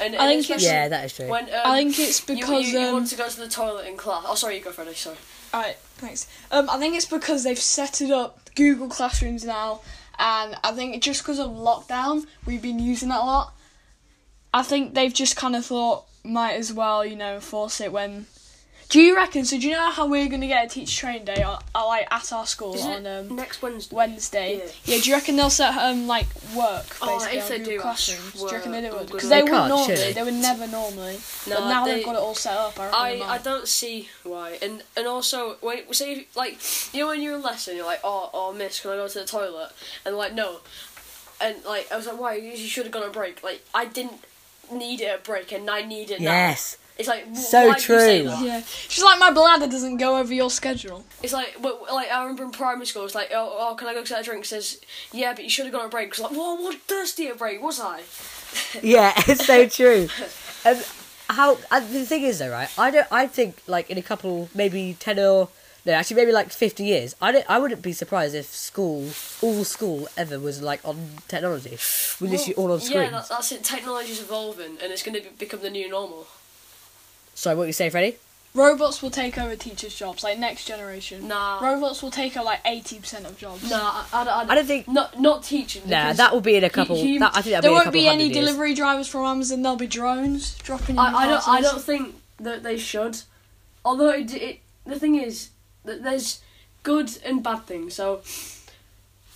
And, 0.00 0.14
I 0.14 0.30
and 0.30 0.44
think 0.44 0.58
it's- 0.58 0.62
Yeah, 0.62 0.86
that 0.88 1.06
is 1.06 1.12
true. 1.14 1.26
When 1.28 1.46
um, 1.46 1.60
I 1.64 1.78
think 1.82 1.98
it's 1.98 2.20
you- 2.28 2.36
because, 2.36 2.72
you, 2.72 2.78
you, 2.78 2.86
um, 2.86 2.92
want 2.92 3.08
to 3.08 3.16
go 3.16 3.28
to 3.28 3.40
the 3.40 3.48
toilet 3.48 3.86
in 3.88 3.96
class. 3.96 4.24
Oh, 4.28 4.36
sorry, 4.36 4.58
you 4.58 4.62
go, 4.62 4.70
Freddie. 4.70 4.94
Sorry. 4.94 5.16
Alright, 5.52 5.76
thanks. 5.96 6.28
Um, 6.52 6.70
I 6.70 6.78
think 6.78 6.94
it's 6.94 7.06
because 7.06 7.42
they've 7.42 7.58
set 7.58 8.00
it 8.00 8.12
up 8.12 8.38
Google 8.54 8.88
Classrooms 8.88 9.44
now, 9.44 9.80
and 10.20 10.54
I 10.62 10.70
think 10.72 11.02
just 11.02 11.22
because 11.22 11.40
of 11.40 11.50
lockdown, 11.50 12.26
we've 12.46 12.62
been 12.62 12.78
using 12.78 13.08
that 13.08 13.22
a 13.22 13.24
lot. 13.24 13.54
I 14.54 14.62
think 14.62 14.94
they've 14.94 15.12
just 15.12 15.34
kind 15.36 15.56
of 15.56 15.66
thought 15.66 16.04
might 16.22 16.52
as 16.54 16.72
well, 16.72 17.04
you 17.04 17.16
know, 17.16 17.40
force 17.40 17.80
it 17.80 17.90
when. 17.90 18.26
Do 18.88 19.02
you 19.02 19.16
reckon? 19.16 19.44
So 19.44 19.58
do 19.60 19.68
you 19.68 19.74
know 19.74 19.90
how 19.90 20.06
we're 20.06 20.28
gonna 20.28 20.46
get 20.46 20.64
a 20.64 20.68
teacher 20.68 21.00
training 21.00 21.26
day 21.26 21.42
on, 21.42 21.62
uh, 21.74 21.86
like 21.86 22.08
at 22.10 22.32
our 22.32 22.46
school 22.46 22.74
Is 22.74 22.86
on 22.86 23.06
um, 23.06 23.36
next 23.36 23.60
Wednesday? 23.60 23.94
Wednesday? 23.94 24.56
Yeah. 24.86 24.94
Yeah. 24.96 25.02
Do 25.02 25.10
you 25.10 25.14
reckon 25.16 25.36
they'll 25.36 25.50
set 25.50 25.76
um 25.76 26.06
like 26.06 26.26
work 26.56 26.86
Oh, 27.02 27.18
basically 27.18 27.38
if 27.38 27.44
on 27.44 27.50
they 27.50 27.64
do, 27.64 27.78
I 27.78 27.82
classrooms? 27.82 28.32
Do 28.32 28.38
you 28.40 28.50
reckon 28.50 28.72
they 28.72 28.80
do 28.80 28.88
swear 28.88 29.00
it? 29.00 29.00
I'm 29.00 29.06
Because 29.06 29.28
they, 29.28 29.36
They 29.36 29.42
wouldn't 29.42 29.58
can't, 29.58 29.68
normally. 29.68 29.96
surely. 29.96 30.12
They 30.14 30.22
would 30.22 30.34
never 30.34 30.66
normally. 30.68 31.18
No, 31.46 31.56
but 31.56 31.68
now 31.68 31.84
they- 31.84 31.96
have 31.96 32.04
got 32.06 32.14
it 32.14 32.18
all 32.20 32.34
set 32.34 32.56
up. 32.56 32.80
I, 32.80 32.86
I. 33.20 33.34
I 33.34 33.38
don't 33.38 33.68
see 33.68 34.08
why, 34.24 34.58
and 34.62 34.82
and 34.96 35.06
also 35.06 35.56
when 35.60 35.92
say 35.92 36.26
like 36.34 36.58
you 36.94 37.00
know 37.00 37.08
when 37.08 37.20
you're 37.20 37.34
in 37.34 37.42
lesson 37.42 37.76
you're 37.76 37.84
like 37.84 38.00
oh 38.04 38.30
oh 38.32 38.54
miss 38.54 38.80
can 38.80 38.92
I 38.92 38.96
go 38.96 39.06
to 39.06 39.18
the 39.18 39.26
toilet 39.26 39.70
and 40.06 40.16
like 40.16 40.32
no, 40.32 40.60
and 41.42 41.56
like 41.66 41.92
I 41.92 41.96
was 41.96 42.06
like 42.06 42.18
why 42.18 42.36
you 42.36 42.56
should 42.56 42.84
have 42.84 42.92
gone 42.92 43.02
on 43.02 43.12
break 43.12 43.42
like 43.42 43.62
I 43.74 43.84
didn't 43.84 44.24
need 44.72 45.02
it 45.02 45.14
a 45.14 45.22
break 45.22 45.52
and 45.52 45.68
I 45.68 45.82
need 45.82 46.10
it 46.10 46.20
now. 46.20 46.32
Yes. 46.32 46.78
It's 46.98 47.06
like 47.06 47.26
So 47.36 47.68
why 47.68 47.78
do 47.78 47.92
you 47.92 48.00
say 48.00 48.20
true. 48.22 48.28
that? 48.30 48.44
Yeah, 48.44 48.62
she's 48.88 49.04
like 49.04 49.20
my 49.20 49.30
bladder 49.30 49.68
doesn't 49.68 49.98
go 49.98 50.18
over 50.18 50.34
your 50.34 50.50
schedule. 50.50 51.04
It's 51.22 51.32
like 51.32 51.56
but, 51.62 51.80
like 51.92 52.10
I 52.10 52.22
remember 52.22 52.42
in 52.42 52.50
primary 52.50 52.86
school 52.86 53.04
it's 53.04 53.14
like 53.14 53.30
oh, 53.32 53.56
oh 53.58 53.74
can 53.76 53.86
I 53.86 53.94
go 53.94 54.02
get 54.02 54.20
a 54.20 54.24
drink? 54.24 54.44
It 54.44 54.48
says 54.48 54.80
yeah 55.12 55.32
but 55.32 55.44
you 55.44 55.50
should 55.50 55.66
have 55.66 55.72
gone 55.72 55.82
on 55.82 55.90
break. 55.90 56.08
It's 56.08 56.18
like 56.18 56.32
whoa 56.32 56.54
what 56.54 56.76
thirsty 56.82 57.28
a 57.28 57.34
break 57.34 57.62
was 57.62 57.80
I? 57.80 58.02
Yeah, 58.82 59.12
it's 59.28 59.46
so 59.46 59.68
true. 59.68 60.08
Um, 60.64 60.76
how 61.28 61.58
and 61.70 61.88
the 61.90 62.04
thing 62.04 62.22
is 62.22 62.38
though, 62.38 62.50
right? 62.50 62.70
I 62.78 62.90
don't. 62.90 63.06
I 63.12 63.26
think 63.26 63.62
like 63.66 63.90
in 63.90 63.98
a 63.98 64.02
couple, 64.02 64.48
maybe 64.54 64.96
ten 64.98 65.18
or 65.18 65.48
no, 65.84 65.92
actually 65.92 66.16
maybe 66.16 66.32
like 66.32 66.50
fifty 66.50 66.84
years. 66.84 67.14
I 67.20 67.32
don't. 67.32 67.48
I 67.48 67.58
wouldn't 67.58 67.82
be 67.82 67.92
surprised 67.92 68.34
if 68.34 68.46
school, 68.46 69.10
all 69.42 69.64
school 69.64 70.08
ever 70.16 70.38
was 70.38 70.62
like 70.62 70.80
on 70.84 71.18
technology. 71.28 71.78
We're 72.20 72.30
literally 72.30 72.54
all 72.54 72.72
on 72.72 72.80
Yeah, 72.80 73.10
that, 73.10 73.28
that's 73.28 73.52
it. 73.52 73.62
Technology's 73.62 74.20
evolving 74.20 74.78
and 74.82 74.92
it's 74.92 75.02
going 75.02 75.14
to 75.16 75.22
be, 75.22 75.28
become 75.38 75.60
the 75.60 75.70
new 75.70 75.88
normal. 75.88 76.26
Sorry, 77.38 77.54
what 77.54 77.68
you 77.68 77.72
say, 77.72 77.88
Freddie? 77.88 78.16
Robots 78.52 79.00
will 79.00 79.10
take 79.12 79.38
over 79.38 79.54
teachers' 79.54 79.94
jobs, 79.94 80.24
like 80.24 80.40
next 80.40 80.64
generation. 80.64 81.28
Nah. 81.28 81.60
Robots 81.64 82.02
will 82.02 82.10
take 82.10 82.36
over 82.36 82.44
like 82.44 82.58
eighty 82.64 82.98
percent 82.98 83.26
of 83.26 83.38
jobs. 83.38 83.70
Nah, 83.70 84.04
I, 84.12 84.22
I, 84.22 84.24
don't- 84.24 84.50
I 84.50 84.54
don't 84.56 84.66
think. 84.66 84.88
Not 84.88 85.20
not 85.20 85.44
teaching. 85.44 85.82
Nah, 85.86 86.14
that 86.14 86.32
will 86.32 86.40
be 86.40 86.56
in 86.56 86.64
a 86.64 86.70
couple. 86.70 86.96
hum- 86.98 87.20
that, 87.20 87.36
I 87.36 87.42
think 87.42 87.54
that'll 87.54 87.62
There 87.62 87.62
be 87.62 87.68
in 87.68 87.70
a 87.70 87.74
won't 87.74 87.84
couple 87.84 87.92
be 88.00 88.08
any 88.08 88.24
years. 88.24 88.34
delivery 88.36 88.74
drivers 88.74 89.06
from 89.06 89.24
Amazon. 89.24 89.62
There'll 89.62 89.76
be 89.76 89.86
drones 89.86 90.56
dropping. 90.58 90.96
in 90.96 90.98
I, 90.98 91.12
I 91.14 91.26
don't. 91.28 91.48
I 91.48 91.60
don't 91.60 91.80
think 91.80 92.16
that 92.40 92.64
they 92.64 92.76
should. 92.76 93.18
Although 93.84 94.10
it, 94.10 94.34
it 94.34 94.58
the 94.84 94.98
thing 94.98 95.14
is 95.14 95.50
that 95.84 96.02
there's 96.02 96.40
good 96.82 97.16
and 97.24 97.40
bad 97.40 97.66
things. 97.66 97.94
So 97.94 98.22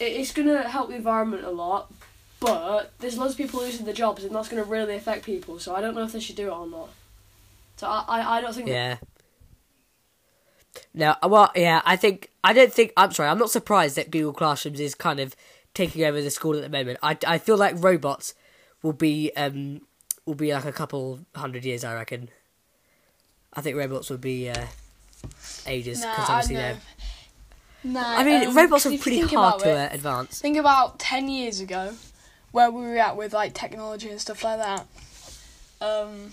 it, 0.01 0.07
it's 0.07 0.33
gonna 0.33 0.67
help 0.69 0.89
the 0.89 0.97
environment 0.97 1.45
a 1.45 1.51
lot, 1.51 1.93
but 2.41 2.91
there's 2.99 3.17
loads 3.17 3.35
of 3.35 3.39
people 3.39 3.61
losing 3.61 3.85
their 3.85 3.95
jobs, 3.95 4.25
and 4.25 4.35
that's 4.35 4.49
gonna 4.49 4.65
really 4.65 4.97
affect 4.97 5.25
people. 5.25 5.61
So 5.61 5.77
I 5.77 5.81
don't 5.81 5.95
know 5.95 6.03
if 6.03 6.11
they 6.11 6.19
should 6.21 6.35
do 6.37 6.49
it 6.49 6.53
or 6.53 6.67
not. 6.67 6.89
So 7.83 7.89
I 7.89 8.05
I, 8.07 8.39
I 8.39 8.41
don't 8.41 8.55
think. 8.55 8.69
Yeah. 8.69 8.99
No, 10.95 11.17
uh, 11.21 11.27
well, 11.29 11.51
yeah, 11.57 11.83
I 11.85 11.97
think 11.97 12.31
I 12.45 12.53
don't 12.53 12.73
think 12.73 12.93
I'm 12.97 13.11
sorry. 13.11 13.29
I'm 13.29 13.39
not 13.39 13.51
surprised 13.51 13.97
that 13.97 14.13
Google 14.13 14.33
Classrooms 14.33 14.79
is 14.79 14.95
kind 14.95 15.19
of 15.19 15.35
taking 15.75 16.05
over 16.05 16.23
the 16.23 16.31
school 16.31 16.55
at 16.55 16.63
the 16.63 16.69
moment. 16.69 17.01
I, 17.03 17.19
I 17.27 17.39
feel 17.39 17.57
like 17.57 17.75
robots 17.77 18.35
will 18.85 18.93
be 18.93 19.33
um 19.37 19.81
will 20.27 20.37
be 20.37 20.55
like 20.55 20.65
a 20.65 20.71
couple 20.71 21.19
hundred 21.35 21.65
years. 21.65 21.83
I 21.83 21.95
reckon. 21.95 22.29
I 23.53 23.63
think 23.63 23.77
robots 23.77 24.11
would 24.11 24.21
be 24.21 24.49
uh, 24.49 24.67
ages 25.67 26.03
Nah, 26.03 26.11
because 26.11 26.31
I 26.31 26.33
obviously 26.35 26.55
know. 26.55 26.61
they're 26.63 26.81
Nah, 27.85 28.17
I 28.17 28.23
mean, 28.23 28.47
um, 28.47 28.57
robots 28.57 28.87
are 28.87 28.97
pretty 28.97 29.23
hard 29.23 29.61
to 29.63 29.73
uh, 29.73 29.89
advance. 29.91 30.41
Think 30.41 30.57
about 30.57 31.01
ten 31.01 31.29
years 31.29 31.59
ago, 31.59 31.95
where 32.53 32.71
we 32.71 32.83
were 32.83 32.99
at 32.99 33.17
with 33.17 33.33
like 33.33 33.55
technology 33.55 34.09
and 34.09 34.21
stuff 34.21 34.45
like 34.45 34.61
that. 34.61 34.87
Um, 35.81 36.31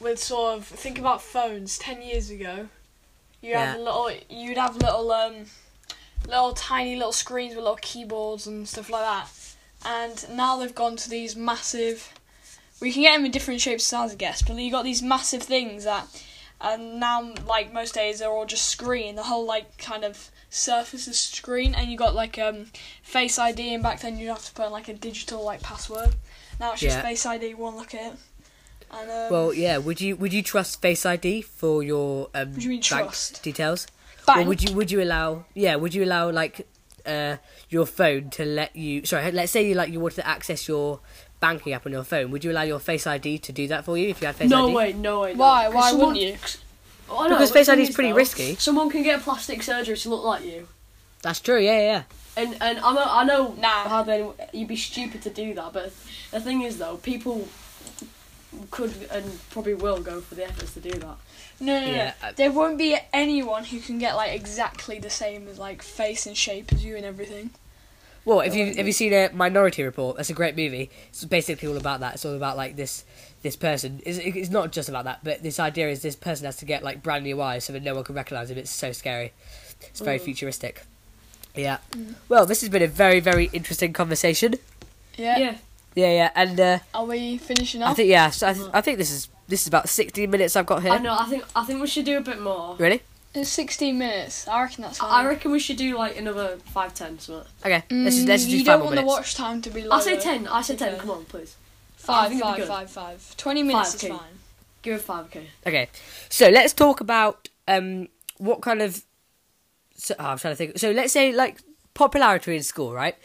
with 0.00 0.18
sort 0.18 0.58
of 0.58 0.64
think 0.66 0.98
about 0.98 1.22
phones 1.22 1.78
ten 1.78 2.02
years 2.02 2.30
ago, 2.30 2.68
you 3.40 3.54
have 3.54 3.78
little, 3.78 4.10
you'd 4.28 4.58
have 4.58 4.76
little 4.76 5.10
um, 5.12 5.46
little 6.26 6.52
tiny 6.52 6.96
little 6.96 7.12
screens 7.12 7.54
with 7.54 7.64
little 7.64 7.78
keyboards 7.80 8.46
and 8.46 8.68
stuff 8.68 8.90
like 8.90 9.02
that, 9.02 9.28
and 9.84 10.36
now 10.36 10.56
they've 10.58 10.74
gone 10.74 10.96
to 10.96 11.10
these 11.10 11.36
massive. 11.36 12.12
We 12.80 12.92
can 12.92 13.02
get 13.02 13.16
them 13.16 13.24
in 13.24 13.30
different 13.30 13.60
shapes 13.62 13.90
and 13.90 14.00
sizes, 14.00 14.14
I 14.14 14.18
guess, 14.18 14.42
but 14.42 14.56
you 14.56 14.70
got 14.70 14.84
these 14.84 15.02
massive 15.02 15.42
things 15.42 15.84
that, 15.84 16.06
and 16.60 17.00
now 17.00 17.32
like 17.46 17.72
most 17.72 17.94
days 17.94 18.18
they're 18.18 18.28
all 18.28 18.44
just 18.44 18.66
screen. 18.66 19.16
The 19.16 19.22
whole 19.22 19.46
like 19.46 19.78
kind 19.78 20.04
of 20.04 20.30
surface 20.50 21.08
is 21.08 21.18
screen, 21.18 21.74
and 21.74 21.90
you 21.90 21.96
got 21.96 22.14
like 22.14 22.38
um 22.38 22.66
Face 23.02 23.38
ID, 23.38 23.72
and 23.72 23.82
back 23.82 24.00
then 24.00 24.18
you'd 24.18 24.28
have 24.28 24.44
to 24.44 24.52
put 24.52 24.66
in 24.66 24.72
like 24.72 24.88
a 24.88 24.94
digital 24.94 25.42
like 25.42 25.62
password. 25.62 26.14
Now 26.60 26.72
it's 26.72 26.82
just 26.82 26.96
Yeah. 26.96 27.02
Face 27.02 27.24
ID. 27.24 27.54
One 27.54 27.76
look 27.76 27.94
at 27.94 28.12
it. 28.12 28.18
And, 28.90 29.10
um, 29.10 29.30
Well, 29.30 29.52
yeah. 29.54 29.78
Would 29.78 30.00
you 30.00 30.16
would 30.16 30.32
you 30.32 30.42
trust 30.42 30.80
Face 30.80 31.04
ID 31.06 31.42
for 31.42 31.82
your 31.82 32.28
um, 32.34 32.52
you 32.56 32.68
mean 32.70 32.78
bank 32.80 32.84
trust? 32.84 33.42
details? 33.42 33.86
bank, 34.26 34.40
Or 34.44 34.48
would 34.48 34.62
you 34.62 34.74
would 34.74 34.90
you 34.90 35.02
allow 35.02 35.44
yeah 35.54 35.76
would 35.76 35.94
you 35.94 36.02
allow 36.04 36.30
like 36.30 36.66
uh 37.06 37.36
your 37.70 37.86
phone 37.86 38.28
to 38.30 38.44
let 38.44 38.74
you 38.74 39.04
sorry 39.06 39.30
let's 39.30 39.52
say 39.52 39.68
you 39.68 39.74
like 39.76 39.92
you 39.92 40.00
wanted 40.00 40.16
to 40.16 40.26
access 40.26 40.66
your 40.66 40.98
banking 41.38 41.72
app 41.72 41.86
on 41.86 41.92
your 41.92 42.02
phone 42.02 42.32
would 42.32 42.42
you 42.42 42.50
allow 42.50 42.62
your 42.62 42.80
Face 42.80 43.06
ID 43.06 43.38
to 43.38 43.52
do 43.52 43.68
that 43.68 43.84
for 43.84 43.96
you 43.96 44.08
if 44.08 44.20
you 44.20 44.26
had 44.26 44.34
Face 44.34 44.50
no 44.50 44.66
ID? 44.66 44.74
way, 44.74 44.92
no 44.94 45.20
way. 45.20 45.32
no. 45.32 45.38
Why? 45.38 45.64
'Cause 45.66 45.74
Why 45.74 45.90
someone- 45.90 46.08
wouldn't 46.14 46.24
you? 46.26 46.36
Oh, 47.08 47.18
I 47.18 47.28
Because 47.28 47.52
Face 47.52 47.68
ID 47.68 47.82
is 47.82 47.90
pretty 47.90 48.10
though, 48.10 48.16
risky. 48.16 48.56
Someone 48.56 48.90
can 48.90 49.04
get 49.04 49.22
plastic 49.22 49.62
surgery 49.62 49.96
to 49.96 50.08
look 50.08 50.24
like 50.24 50.44
you, 50.44 50.66
That's 51.22 51.38
true. 51.38 51.60
Yeah, 51.60 51.78
yeah. 51.80 52.02
and 52.36 52.56
and 52.60 52.78
I 52.80 52.92
know 52.92 53.04
I 53.06 53.24
know 53.24 53.54
Nah. 53.58 53.88
how 53.88 54.02
then 54.02 54.32
you'd 54.52 54.66
be 54.66 54.76
stupid 54.76 55.22
to 55.22 55.30
do 55.30 55.54
that. 55.54 55.72
But 55.72 55.92
the 56.32 56.40
thing 56.40 56.62
is 56.62 56.78
though, 56.78 56.96
people 56.96 57.46
could 58.70 58.92
and 59.10 59.38
probably 59.50 59.74
will 59.74 60.00
go 60.00 60.20
for 60.20 60.34
the 60.34 60.44
efforts 60.44 60.74
to 60.74 60.80
do 60.80 60.90
that. 60.90 61.16
No, 61.60 61.80
no, 61.80 61.86
Yeah, 61.86 62.12
no. 62.22 62.28
I- 62.28 62.32
There 62.32 62.50
won't 62.52 62.78
be 62.78 62.96
anyone 63.12 63.64
who 63.64 63.80
can 63.80 63.98
get 63.98 64.14
like 64.16 64.32
exactly 64.32 64.98
the 64.98 65.10
same 65.10 65.48
as 65.48 65.58
like 65.58 65.82
face 65.82 66.26
and 66.26 66.36
shape 66.36 66.72
as 66.72 66.84
you 66.84 66.96
and 66.96 67.04
everything. 67.04 67.50
Well, 68.24 68.40
if 68.40 68.54
you 68.56 68.74
have 68.74 68.86
you 68.86 68.92
seen 68.92 69.12
a 69.12 69.30
Minority 69.32 69.84
Report? 69.84 70.16
That's 70.16 70.30
a 70.30 70.34
great 70.34 70.56
movie. 70.56 70.90
It's 71.10 71.24
basically 71.24 71.68
all 71.68 71.76
about 71.76 72.00
that. 72.00 72.14
It's 72.14 72.24
all 72.24 72.34
about 72.34 72.56
like 72.56 72.74
this 72.76 73.04
this 73.42 73.54
person. 73.54 74.00
It's, 74.04 74.18
it's 74.18 74.50
not 74.50 74.72
just 74.72 74.88
about 74.88 75.04
that, 75.04 75.20
but 75.22 75.42
this 75.44 75.60
idea 75.60 75.88
is 75.88 76.02
this 76.02 76.16
person 76.16 76.44
has 76.46 76.56
to 76.56 76.64
get 76.64 76.82
like 76.82 77.02
brand 77.04 77.22
new 77.24 77.40
eyes 77.40 77.64
so 77.64 77.72
that 77.72 77.82
no 77.84 77.94
one 77.94 78.02
can 78.02 78.16
recognize 78.16 78.50
him. 78.50 78.58
It's 78.58 78.70
so 78.70 78.90
scary. 78.90 79.32
It's 79.82 80.00
very 80.00 80.18
Mm. 80.18 80.22
futuristic. 80.22 80.82
Yeah. 81.54 81.78
Mm. 81.92 82.14
Well, 82.28 82.46
this 82.46 82.62
has 82.62 82.68
been 82.70 82.82
a 82.82 82.88
very 82.88 83.20
very 83.20 83.48
interesting 83.52 83.92
conversation. 83.92 84.56
Yeah. 85.16 85.38
Yeah, 85.38 85.56
Yeah, 85.96 86.12
yeah, 86.12 86.30
and 86.34 86.60
uh, 86.60 86.78
Are 86.94 87.06
we 87.06 87.38
finishing 87.38 87.82
up? 87.82 87.90
I 87.90 87.94
think 87.94 88.10
yeah, 88.10 88.30
so 88.30 88.48
I, 88.48 88.52
th- 88.52 88.66
I 88.74 88.80
think 88.82 88.98
this 88.98 89.10
is 89.10 89.28
this 89.48 89.62
is 89.62 89.66
about 89.68 89.88
sixteen 89.88 90.30
minutes 90.30 90.54
I've 90.54 90.66
got 90.66 90.82
here. 90.82 90.92
I 90.92 90.98
know. 90.98 91.16
I 91.18 91.24
think 91.24 91.42
I 91.56 91.64
think 91.64 91.80
we 91.80 91.86
should 91.88 92.04
do 92.04 92.18
a 92.18 92.20
bit 92.20 92.40
more. 92.40 92.76
Really? 92.76 93.00
It's 93.34 93.48
sixteen 93.48 93.98
minutes. 93.98 94.46
I 94.46 94.62
reckon 94.62 94.82
that's 94.82 94.98
fine. 94.98 95.10
I 95.10 95.28
reckon 95.28 95.50
we 95.52 95.58
should 95.58 95.78
do 95.78 95.96
like 95.96 96.18
another 96.18 96.58
five 96.66 96.92
ten 96.94 97.18
something. 97.18 97.50
Okay. 97.64 97.82
let's 97.90 98.16
just 98.16 98.28
let's 98.28 98.44
just 98.44 98.48
Mm, 98.48 98.50
do 98.50 98.58
you 98.58 98.64
five 98.64 98.66
don't 98.66 98.78
more 98.80 98.86
want 98.88 99.00
the 99.00 99.06
watch 99.06 99.34
time 99.34 99.62
to 99.62 99.70
be 99.70 99.82
low. 99.82 99.96
I 99.96 100.00
say 100.00 100.18
ten. 100.20 100.46
I 100.46 100.60
say 100.62 100.76
ten. 100.76 100.90
Okay. 100.92 101.00
Come 101.00 101.10
on, 101.10 101.24
please. 101.24 101.56
I 101.56 102.02
Five, 102.06 102.28
think 102.30 102.44
it'd 102.44 102.56
be 102.56 102.62
five, 102.62 102.90
five, 102.90 102.90
five. 103.20 103.36
Twenty 103.38 103.62
minutes 103.62 103.92
Five, 103.92 103.96
is 103.96 104.04
okay. 104.04 104.16
fine. 104.18 104.34
Give 104.82 104.94
it 104.96 105.00
five. 105.02 105.24
Okay. 105.26 105.46
Okay, 105.66 105.88
so 106.28 106.48
let's 106.50 106.72
talk 106.74 107.00
about 107.00 107.48
um 107.66 108.08
what 108.36 108.60
kind 108.60 108.82
of. 108.82 109.02
So, 109.96 110.14
oh, 110.18 110.24
I'm 110.26 110.38
trying 110.38 110.52
to 110.52 110.56
think. 110.56 110.78
So 110.78 110.90
let's 110.90 111.12
say 111.12 111.32
like 111.32 111.58
popularity 111.94 112.54
in 112.54 112.62
school, 112.62 112.92
right? 112.92 113.16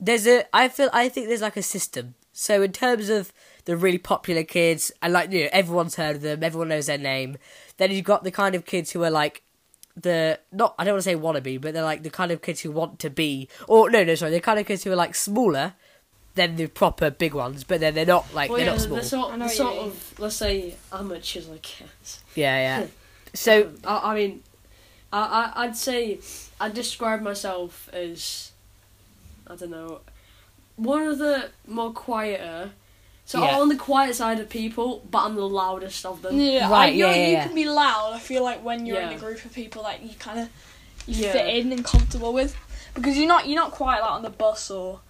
There's 0.00 0.26
a. 0.26 0.44
I 0.54 0.68
feel. 0.68 0.90
I 0.92 1.08
think 1.08 1.28
there's 1.28 1.42
like 1.42 1.56
a 1.56 1.62
system. 1.62 2.14
So 2.32 2.62
in 2.62 2.72
terms 2.72 3.08
of 3.08 3.32
the 3.66 3.76
really 3.76 3.98
popular 3.98 4.44
kids, 4.44 4.90
and 5.02 5.12
like 5.12 5.30
you 5.30 5.44
know 5.44 5.50
everyone's 5.52 5.96
heard 5.96 6.16
of 6.16 6.22
them, 6.22 6.42
everyone 6.42 6.68
knows 6.68 6.86
their 6.86 6.98
name. 6.98 7.36
Then 7.76 7.90
you've 7.90 8.04
got 8.04 8.24
the 8.24 8.30
kind 8.30 8.54
of 8.54 8.64
kids 8.64 8.92
who 8.92 9.02
are 9.04 9.10
like 9.10 9.42
the 9.96 10.38
not. 10.52 10.74
I 10.78 10.84
don't 10.84 10.94
want 10.94 11.04
to 11.04 11.10
say 11.10 11.16
wannabe, 11.16 11.60
but 11.60 11.74
they're 11.74 11.82
like 11.84 12.02
the 12.02 12.10
kind 12.10 12.30
of 12.30 12.40
kids 12.40 12.60
who 12.60 12.70
want 12.70 12.98
to 13.00 13.10
be. 13.10 13.48
Or 13.68 13.90
no, 13.90 14.02
no, 14.04 14.14
sorry, 14.14 14.32
the 14.32 14.40
kind 14.40 14.58
of 14.58 14.66
kids 14.66 14.84
who 14.84 14.92
are 14.92 14.96
like 14.96 15.14
smaller 15.14 15.74
than 16.36 16.56
the 16.56 16.68
proper 16.68 17.10
big 17.10 17.34
ones, 17.34 17.64
but 17.64 17.80
then 17.80 17.94
they're 17.94 18.06
not 18.06 18.32
like 18.32 18.48
Well, 18.50 18.58
they're 18.58 18.66
yeah, 18.66 18.72
not 18.72 18.78
the, 18.78 18.84
small. 18.86 18.96
the 18.98 19.04
sort, 19.04 19.32
I 19.32 19.36
know 19.36 19.38
the 19.38 19.44
what 19.44 19.56
sort 19.56 19.76
of 19.78 20.18
let's 20.20 20.36
say 20.36 20.74
amateurs, 20.92 21.50
I 21.50 21.56
guess. 21.56 22.20
Yeah, 22.36 22.56
yeah. 22.56 22.80
Hmm. 22.82 22.90
So 23.34 23.62
um, 23.64 23.78
I, 23.84 24.12
I 24.12 24.14
mean, 24.14 24.42
I, 25.12 25.52
I 25.54 25.64
I'd 25.64 25.76
say 25.76 26.20
I'd 26.60 26.72
describe 26.72 27.20
myself 27.20 27.88
as 27.92 28.49
I 29.50 29.56
don't 29.56 29.70
know 29.70 30.00
one 30.76 31.02
of 31.02 31.18
the 31.18 31.50
more 31.66 31.92
quieter. 31.92 32.70
So 33.26 33.42
Yeah. 33.44 33.50
I'm 33.56 33.60
on 33.62 33.68
the 33.68 33.76
quiet 33.76 34.14
side 34.16 34.40
of 34.40 34.48
people, 34.48 35.02
but 35.10 35.24
I'm 35.24 35.34
the 35.36 35.46
loudest 35.48 36.04
of 36.06 36.22
them. 36.22 36.40
Yeah, 36.40 36.66
I, 36.68 36.70
Right, 36.70 36.94
you, 36.94 37.04
yeah, 37.06 37.14
yeah, 37.14 37.26
you 37.26 37.32
yeah. 37.32 37.46
can 37.46 37.54
be 37.54 37.64
loud. 37.68 38.12
I 38.14 38.18
feel 38.18 38.42
like 38.42 38.64
when 38.64 38.86
you're 38.86 39.00
in 39.00 39.10
Yeah. 39.10 39.16
a 39.16 39.18
group 39.18 39.44
of 39.44 39.52
people 39.52 39.82
that 39.84 40.02
you 40.02 40.14
kind 40.18 40.40
of 40.40 40.48
you 41.06 41.24
Yeah. 41.26 41.32
fit 41.32 41.54
in 41.54 41.72
and 41.72 41.84
comfortable 41.84 42.32
with, 42.32 42.56
because 42.94 43.16
you're 43.18 43.28
not 43.28 43.46
you're 43.46 43.60
not 43.60 43.72
quite 43.72 44.00
like 44.00 44.10
on 44.10 44.22
the 44.22 44.30
bus 44.30 44.70
or 44.70 45.00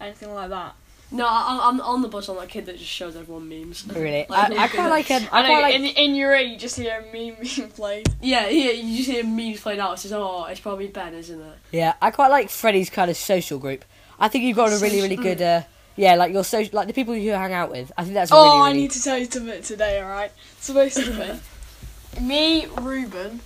anything 0.00 0.32
like 0.34 0.50
that. 0.50 0.74
No, 1.12 1.26
I, 1.26 1.68
I'm 1.68 1.80
on 1.80 2.02
the 2.02 2.08
bus. 2.08 2.28
I'm 2.28 2.36
that 2.36 2.48
kid 2.48 2.66
that 2.66 2.78
just 2.78 2.90
shows 2.90 3.16
everyone 3.16 3.48
memes. 3.48 3.84
really, 3.86 4.26
Like, 4.28 4.52
I, 4.52 4.64
I 4.64 4.68
quite 4.68 4.88
like 4.88 5.10
um, 5.10 5.26
I 5.32 5.42
I 5.42 5.48
know 5.48 5.60
like 5.60 5.74
in, 5.74 5.84
in 5.84 6.14
your 6.14 6.32
ear 6.32 6.40
you 6.40 6.56
just 6.56 6.76
hear 6.76 7.00
a 7.00 7.02
meme 7.12 7.36
being 7.42 7.70
played. 7.70 8.08
Yeah, 8.20 8.48
yeah. 8.48 8.70
You 8.70 8.96
just 8.98 9.10
hear 9.10 9.24
memes 9.24 9.60
played 9.60 9.80
out. 9.80 9.94
It 9.94 9.98
says, 10.00 10.12
"Oh, 10.12 10.44
it's 10.44 10.60
probably 10.60 10.86
Ben, 10.86 11.14
isn't 11.14 11.40
it?" 11.40 11.58
Yeah, 11.72 11.94
I 12.00 12.10
quite 12.10 12.28
like 12.28 12.48
Freddie's 12.48 12.90
kind 12.90 13.10
of 13.10 13.16
social 13.16 13.58
group. 13.58 13.84
I 14.18 14.28
think 14.28 14.44
you've 14.44 14.56
got 14.56 14.72
a 14.72 14.78
really, 14.78 15.00
really 15.00 15.16
good, 15.16 15.40
uh, 15.42 15.62
yeah, 15.96 16.14
like 16.14 16.32
your 16.32 16.44
social, 16.44 16.76
like 16.76 16.86
the 16.86 16.92
people 16.92 17.16
you 17.16 17.32
hang 17.32 17.54
out 17.54 17.70
with. 17.70 17.90
I 17.96 18.02
think 18.02 18.14
that's 18.14 18.30
a 18.30 18.34
Oh, 18.34 18.44
really, 18.58 18.70
I 18.70 18.72
need 18.74 18.90
to 18.92 19.02
tell 19.02 19.18
you 19.18 19.24
something 19.24 19.62
today. 19.62 20.00
All 20.00 20.08
right. 20.10 20.30
So 20.60 20.74
basically, 20.74 21.40
me, 22.20 22.66
Ruben. 22.66 23.40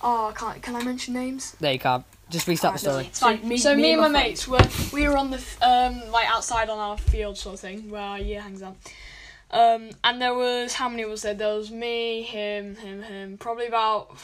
Oh, 0.00 0.28
I 0.28 0.32
can't. 0.32 0.62
Can 0.62 0.76
I 0.76 0.82
mention 0.82 1.14
names? 1.14 1.56
No, 1.60 1.70
you 1.70 1.78
can't. 1.78 2.04
Just 2.30 2.46
restart 2.46 2.74
the 2.74 2.78
story. 2.80 3.06
It's 3.06 3.20
fine. 3.20 3.40
So 3.40 3.46
me- 3.48 3.58
so 3.58 3.74
me 3.74 3.82
me, 3.82 3.92
and 3.94 4.02
and 4.04 4.12
my 4.12 4.18
my 4.18 4.24
mates 4.24 4.46
were 4.46 4.60
we 4.92 5.08
were 5.08 5.16
on 5.16 5.30
the 5.30 5.42
um 5.62 6.10
like 6.10 6.28
outside 6.28 6.68
on 6.68 6.78
our 6.78 6.98
field 6.98 7.38
sort 7.38 7.54
of 7.54 7.60
thing 7.60 7.88
where 7.90 8.02
our 8.02 8.18
year 8.18 8.40
hangs 8.40 8.62
out. 8.62 8.76
Um, 9.50 9.90
and 10.04 10.20
there 10.20 10.34
was 10.34 10.74
how 10.74 10.90
many 10.90 11.06
was 11.06 11.22
there? 11.22 11.32
There 11.32 11.54
was 11.54 11.70
me, 11.70 12.22
him, 12.22 12.76
him, 12.76 13.02
him. 13.02 13.38
Probably 13.38 13.66
about 13.66 14.14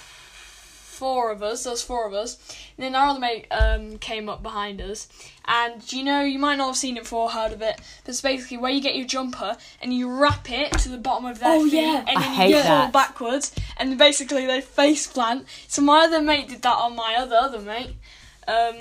four 0.94 1.30
of 1.30 1.42
us. 1.42 1.64
There 1.64 1.72
was 1.72 1.82
four 1.82 2.06
of 2.06 2.14
us. 2.14 2.38
And 2.76 2.84
then 2.84 2.94
our 2.94 3.08
other 3.08 3.20
mate 3.20 3.46
um 3.50 3.98
came 3.98 4.28
up 4.28 4.42
behind 4.42 4.80
us. 4.80 5.08
And 5.46 5.92
you 5.92 6.02
know 6.04 6.22
you 6.22 6.38
might 6.38 6.56
not 6.56 6.68
have 6.68 6.76
seen 6.76 6.96
it 6.96 7.02
before, 7.02 7.30
heard 7.30 7.52
of 7.52 7.60
it. 7.60 7.76
But 8.04 8.08
it's 8.08 8.20
basically 8.22 8.56
where 8.56 8.70
you 8.70 8.80
get 8.80 8.96
your 8.96 9.06
jumper 9.06 9.56
and 9.82 9.92
you 9.92 10.10
wrap 10.10 10.50
it 10.50 10.72
to 10.78 10.88
the 10.88 10.96
bottom 10.98 11.26
of 11.26 11.38
their 11.40 11.56
Oh, 11.56 11.64
feet, 11.64 11.74
yeah. 11.74 12.04
and 12.08 12.16
then 12.22 12.32
hate 12.34 12.50
you 12.50 12.62
fall 12.62 12.88
backwards, 12.90 13.54
and 13.76 13.98
basically 13.98 14.46
they 14.46 14.60
face 14.60 15.06
plant. 15.06 15.46
So 15.68 15.82
my 15.82 16.04
other 16.04 16.22
mate 16.22 16.48
did 16.48 16.62
that 16.62 16.76
on 16.76 16.96
my 16.96 17.16
other 17.18 17.36
other 17.36 17.60
mate. 17.60 17.90
Um, 18.48 18.76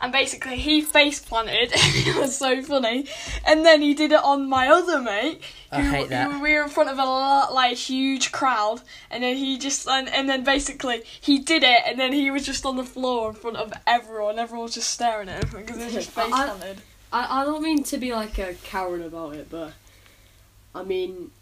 and 0.00 0.12
basically 0.12 0.56
he 0.56 0.80
face 0.82 1.20
planted. 1.20 1.70
it 1.74 2.16
was 2.16 2.36
so 2.36 2.62
funny. 2.62 3.06
And 3.46 3.64
then 3.64 3.82
he 3.82 3.94
did 3.94 4.12
it 4.12 4.22
on 4.22 4.48
my 4.48 4.68
other 4.68 5.00
mate. 5.00 5.40
I 5.72 5.82
who- 5.82 5.90
hate 5.90 6.08
that. 6.08 6.30
who 6.32 6.40
we 6.40 6.54
were 6.54 6.62
in 6.64 6.68
front 6.68 6.90
of 6.90 6.98
a 6.98 7.04
lot, 7.04 7.52
like 7.52 7.76
huge 7.76 8.32
crowd, 8.32 8.80
and 9.10 9.22
then 9.22 9.36
he 9.36 9.58
just 9.58 9.86
and, 9.88 10.08
and 10.08 10.28
then 10.28 10.42
basically 10.44 11.02
he 11.20 11.38
did 11.38 11.62
it, 11.62 11.82
and 11.86 11.98
then 11.98 12.12
he 12.12 12.30
was 12.30 12.44
just 12.44 12.64
on 12.66 12.76
the 12.76 12.84
floor 12.84 13.30
in 13.30 13.34
front 13.36 13.56
of 13.56 13.72
everyone. 13.86 14.38
Everyone 14.38 14.64
was 14.64 14.74
just 14.74 14.90
staring 14.90 15.28
at 15.28 15.44
him 15.44 15.60
because 15.60 15.76
he 15.78 15.84
was 15.84 15.94
just 15.94 16.10
face 16.10 16.32
I- 16.32 16.46
planted. 16.48 16.82
I, 17.12 17.42
I 17.42 17.44
don't 17.44 17.62
mean 17.62 17.82
to 17.84 17.98
be 17.98 18.12
like 18.14 18.38
a 18.38 18.54
coward 18.64 19.02
about 19.02 19.34
it, 19.34 19.48
but 19.50 19.72
I 20.74 20.84
mean, 20.84 21.32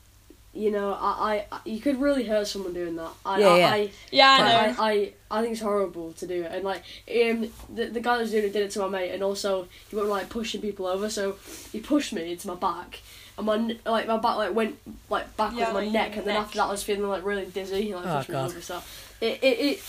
you 0.58 0.70
know, 0.70 0.92
I, 1.00 1.44
I 1.52 1.58
you 1.64 1.80
could 1.80 2.00
really 2.00 2.24
hurt 2.24 2.46
someone 2.48 2.72
doing 2.74 2.96
that. 2.96 3.10
I, 3.24 3.38
Yeah, 3.40 3.48
I, 3.48 3.56
yeah. 3.58 3.68
I, 3.70 3.90
Yeah, 4.10 4.28
I 4.30 4.36
I, 4.36 4.48
know. 4.48 4.82
I, 4.82 4.90
I, 4.90 5.12
I 5.30 5.40
think 5.42 5.52
it's 5.52 5.60
horrible 5.62 6.12
to 6.14 6.26
do 6.26 6.42
it, 6.42 6.52
and 6.52 6.64
like, 6.64 6.82
um, 7.10 7.48
the 7.74 7.86
the 7.86 8.00
guy 8.00 8.16
that 8.16 8.22
was 8.22 8.30
doing 8.32 8.44
it 8.44 8.52
did 8.52 8.62
it 8.62 8.70
to 8.72 8.80
my 8.80 8.88
mate, 8.88 9.10
and 9.12 9.22
also 9.22 9.68
he 9.88 9.96
went 9.96 10.08
like 10.08 10.28
pushing 10.28 10.60
people 10.60 10.86
over, 10.86 11.08
so 11.08 11.36
he 11.72 11.80
pushed 11.80 12.12
me 12.12 12.32
into 12.32 12.48
my 12.48 12.54
back, 12.54 13.00
and 13.36 13.46
my 13.46 13.56
like 13.86 14.06
my 14.08 14.16
back 14.16 14.36
like 14.36 14.54
went 14.54 14.76
like 15.10 15.36
back 15.36 15.52
Yeah, 15.54 15.66
my 15.72 15.80
like 15.82 15.90
neck, 15.92 16.10
your 16.10 16.18
and 16.20 16.26
then 16.26 16.34
neck. 16.34 16.44
after 16.44 16.58
that 16.58 16.64
I 16.64 16.70
was 16.72 16.82
feeling 16.82 17.08
like 17.08 17.24
really 17.24 17.46
dizzy, 17.46 17.94
like 17.94 18.06
Oh, 18.06 18.16
pushed 18.16 18.28
me 18.30 18.32
God. 18.32 18.50
over. 18.50 18.60
So 18.60 18.82
it, 19.20 19.38
it, 19.42 19.58
it 19.60 19.82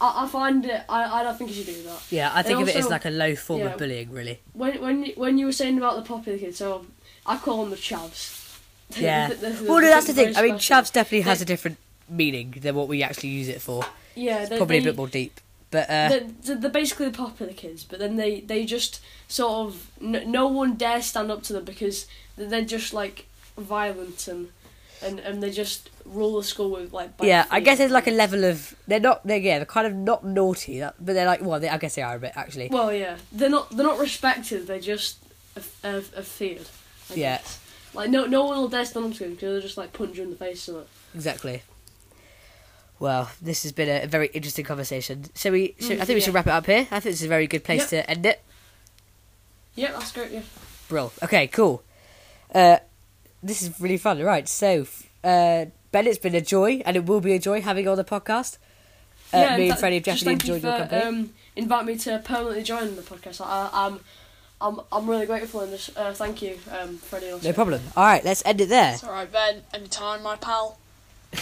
I, 0.00 0.24
I 0.24 0.28
find 0.28 0.64
it. 0.66 0.82
I, 0.88 1.20
I 1.20 1.22
don't 1.24 1.36
think 1.38 1.50
you 1.50 1.56
should 1.56 1.66
do 1.74 1.82
that. 1.84 2.02
Yeah, 2.10 2.30
I 2.34 2.42
think 2.42 2.58
And 2.60 2.68
of 2.68 2.74
it 2.74 2.76
as 2.76 2.88
like 2.88 3.04
a 3.04 3.10
low 3.10 3.34
form 3.36 3.60
yeah. 3.60 3.66
of 3.72 3.78
bullying, 3.78 4.10
really. 4.12 4.40
When 4.52 4.80
when 4.80 5.06
when 5.16 5.38
you 5.38 5.46
were 5.46 5.52
saying 5.52 5.78
about 5.78 5.96
the 5.96 6.02
popular 6.02 6.38
kids, 6.38 6.58
so 6.58 6.86
I 7.26 7.36
call 7.38 7.62
them 7.62 7.70
the 7.70 7.76
chavs. 7.76 8.42
Yeah. 8.98 9.28
Well, 9.62 9.80
no, 9.80 9.88
that's 9.88 10.06
the 10.06 10.12
thing. 10.14 10.36
I 10.36 10.42
mean, 10.42 10.54
chavs 10.56 10.92
definitely 10.92 11.22
has 11.22 11.40
a 11.42 11.44
different 11.44 11.78
meaning 12.08 12.54
than 12.60 12.74
what 12.74 12.88
we 12.88 13.02
actually 13.02 13.30
use 13.30 13.48
it 13.48 13.60
for. 13.62 13.84
Yeah, 14.14 14.44
they, 14.46 14.56
Probably 14.56 14.78
they, 14.78 14.84
a 14.86 14.88
bit 14.90 14.96
more 14.96 15.08
deep, 15.08 15.40
but 15.70 15.88
uh, 15.90 16.08
They're, 16.42 16.54
they're- 16.56 16.70
basically 16.70 17.08
the 17.08 17.16
popular 17.18 17.52
kids, 17.52 17.82
but 17.84 17.98
then 17.98 18.16
they 18.16 18.40
they 18.40 18.64
just 18.64 19.00
sort 19.28 19.66
of 19.66 19.90
n- 20.00 20.30
no 20.30 20.46
one 20.46 20.76
dares 20.76 21.06
stand 21.06 21.30
up 21.32 21.42
to 21.44 21.52
them 21.52 21.64
because 21.64 22.06
they're 22.36 22.62
just 22.62 22.92
like 22.94 23.26
violent 23.58 24.28
and 24.28 24.48
and 25.02 25.18
and 25.20 25.42
they 25.42 25.50
just 25.50 25.90
rule 26.04 26.36
the 26.36 26.44
school 26.44 26.70
with 26.70 26.92
like. 26.92 27.10
yeah, 27.22 27.46
I 27.50 27.60
guess 27.60 27.78
there's 27.78 27.90
like 27.90 28.06
a 28.06 28.10
level 28.12 28.44
of 28.44 28.74
they're 28.86 29.00
not 29.00 29.26
they're 29.26 29.38
yeah 29.38 29.58
they're 29.58 29.66
kind 29.66 29.86
of 29.86 29.94
not 29.94 30.24
naughty, 30.24 30.78
that- 30.80 30.94
but 31.04 31.14
they're 31.14 31.26
like 31.26 31.42
well 31.42 31.58
they, 31.58 31.68
I 31.68 31.78
guess 31.78 31.94
they 31.96 32.02
are 32.02 32.16
a 32.16 32.20
bit 32.20 32.32
actually. 32.36 32.68
Well, 32.70 32.92
yeah, 32.92 33.16
they're 33.32 33.50
not 33.50 33.70
they're 33.76 33.86
not 33.86 33.98
respected. 33.98 34.66
They're 34.68 34.78
just 34.78 35.18
are, 35.82 35.96
are 36.16 36.22
feared. 36.22 36.68
I 37.10 37.14
Yeah. 37.14 37.36
guess. 37.38 37.60
Like 37.94 38.10
no 38.10 38.26
no 38.26 38.44
one 38.44 38.58
will 38.58 38.68
dare 38.68 38.84
stand 38.84 39.06
up 39.06 39.12
to 39.14 39.18
them 39.20 39.30
because 39.34 39.52
they'll 39.52 39.60
just 39.60 39.76
like 39.76 39.92
punch 39.92 40.16
you 40.16 40.24
in 40.24 40.30
the 40.30 40.36
face 40.36 40.68
or. 40.68 40.84
Exactly. 41.14 41.62
Well, 42.98 43.30
this 43.42 43.62
has 43.64 43.72
been 43.72 43.88
a, 43.88 44.04
a 44.04 44.06
very 44.06 44.28
interesting 44.28 44.64
conversation. 44.64 45.24
So 45.34 45.50
we, 45.50 45.74
should, 45.80 45.98
Mm, 45.98 46.00
I 46.00 46.04
think 46.04 46.16
we 46.16 46.20
should 46.20 46.32
yeah. 46.32 46.36
wrap 46.38 46.46
it 46.46 46.50
up 46.52 46.66
here. 46.66 46.80
I 46.90 47.00
think 47.00 47.04
this 47.04 47.20
is 47.20 47.24
a 47.24 47.28
very 47.28 47.46
good 47.46 47.64
place 47.64 47.90
Yep. 47.92 48.06
to 48.06 48.10
end 48.10 48.26
it. 48.26 48.42
Yeah, 49.74 49.92
that's 49.92 50.12
great. 50.12 50.30
Yeah. 50.30 50.42
Brill. 50.88 51.12
Okay, 51.22 51.48
cool. 51.48 51.82
Uh, 52.54 52.78
this 53.42 53.62
is 53.62 53.78
really 53.80 53.96
fun. 53.98 54.20
Right, 54.22 54.48
so 54.48 54.86
uh, 55.24 55.66
Ben, 55.90 56.06
it's 56.06 56.18
been 56.18 56.34
a 56.36 56.40
joy, 56.40 56.82
and 56.86 56.96
it 56.96 57.04
will 57.06 57.20
be 57.20 57.32
a 57.32 57.38
joy 57.38 57.60
having 57.60 57.84
you 57.84 57.90
on 57.90 57.96
the 57.96 58.04
podcast. 58.04 58.58
Uh, 59.32 59.38
yeah, 59.38 59.56
me 59.56 59.70
and 59.70 59.78
Freddie 59.78 59.96
have 59.96 60.04
just 60.04 60.24
definitely 60.24 60.38
thank 60.38 60.48
you 60.48 60.54
enjoyed 60.54 60.88
for, 60.88 60.94
your 60.94 61.00
company. 61.02 61.22
Um, 61.26 61.32
invite 61.56 61.84
me 61.86 61.98
to 61.98 62.18
permanently 62.24 62.62
join 62.62 62.94
the 62.94 63.02
podcast. 63.02 63.40
I, 63.44 63.68
I'm 63.72 64.00
I'm 64.64 64.80
I'm 64.90 65.06
really 65.08 65.26
grateful 65.26 65.60
and 65.60 65.70
just, 65.70 65.94
uh, 65.96 66.14
thank 66.14 66.40
you 66.40 66.58
um. 66.70 66.98
No 67.42 67.52
problem. 67.52 67.82
All 67.94 68.04
right, 68.04 68.24
let's 68.24 68.42
end 68.46 68.62
it 68.62 68.70
there. 68.70 68.94
It's 68.94 69.04
all 69.04 69.12
right, 69.12 69.30
Ben. 69.30 69.62
Anytime, 69.74 70.22
my 70.22 70.36
pal. 70.36 70.78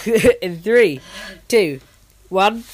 In 0.41 0.59
three, 0.61 0.99
two, 1.47 1.79
one. 2.27 2.65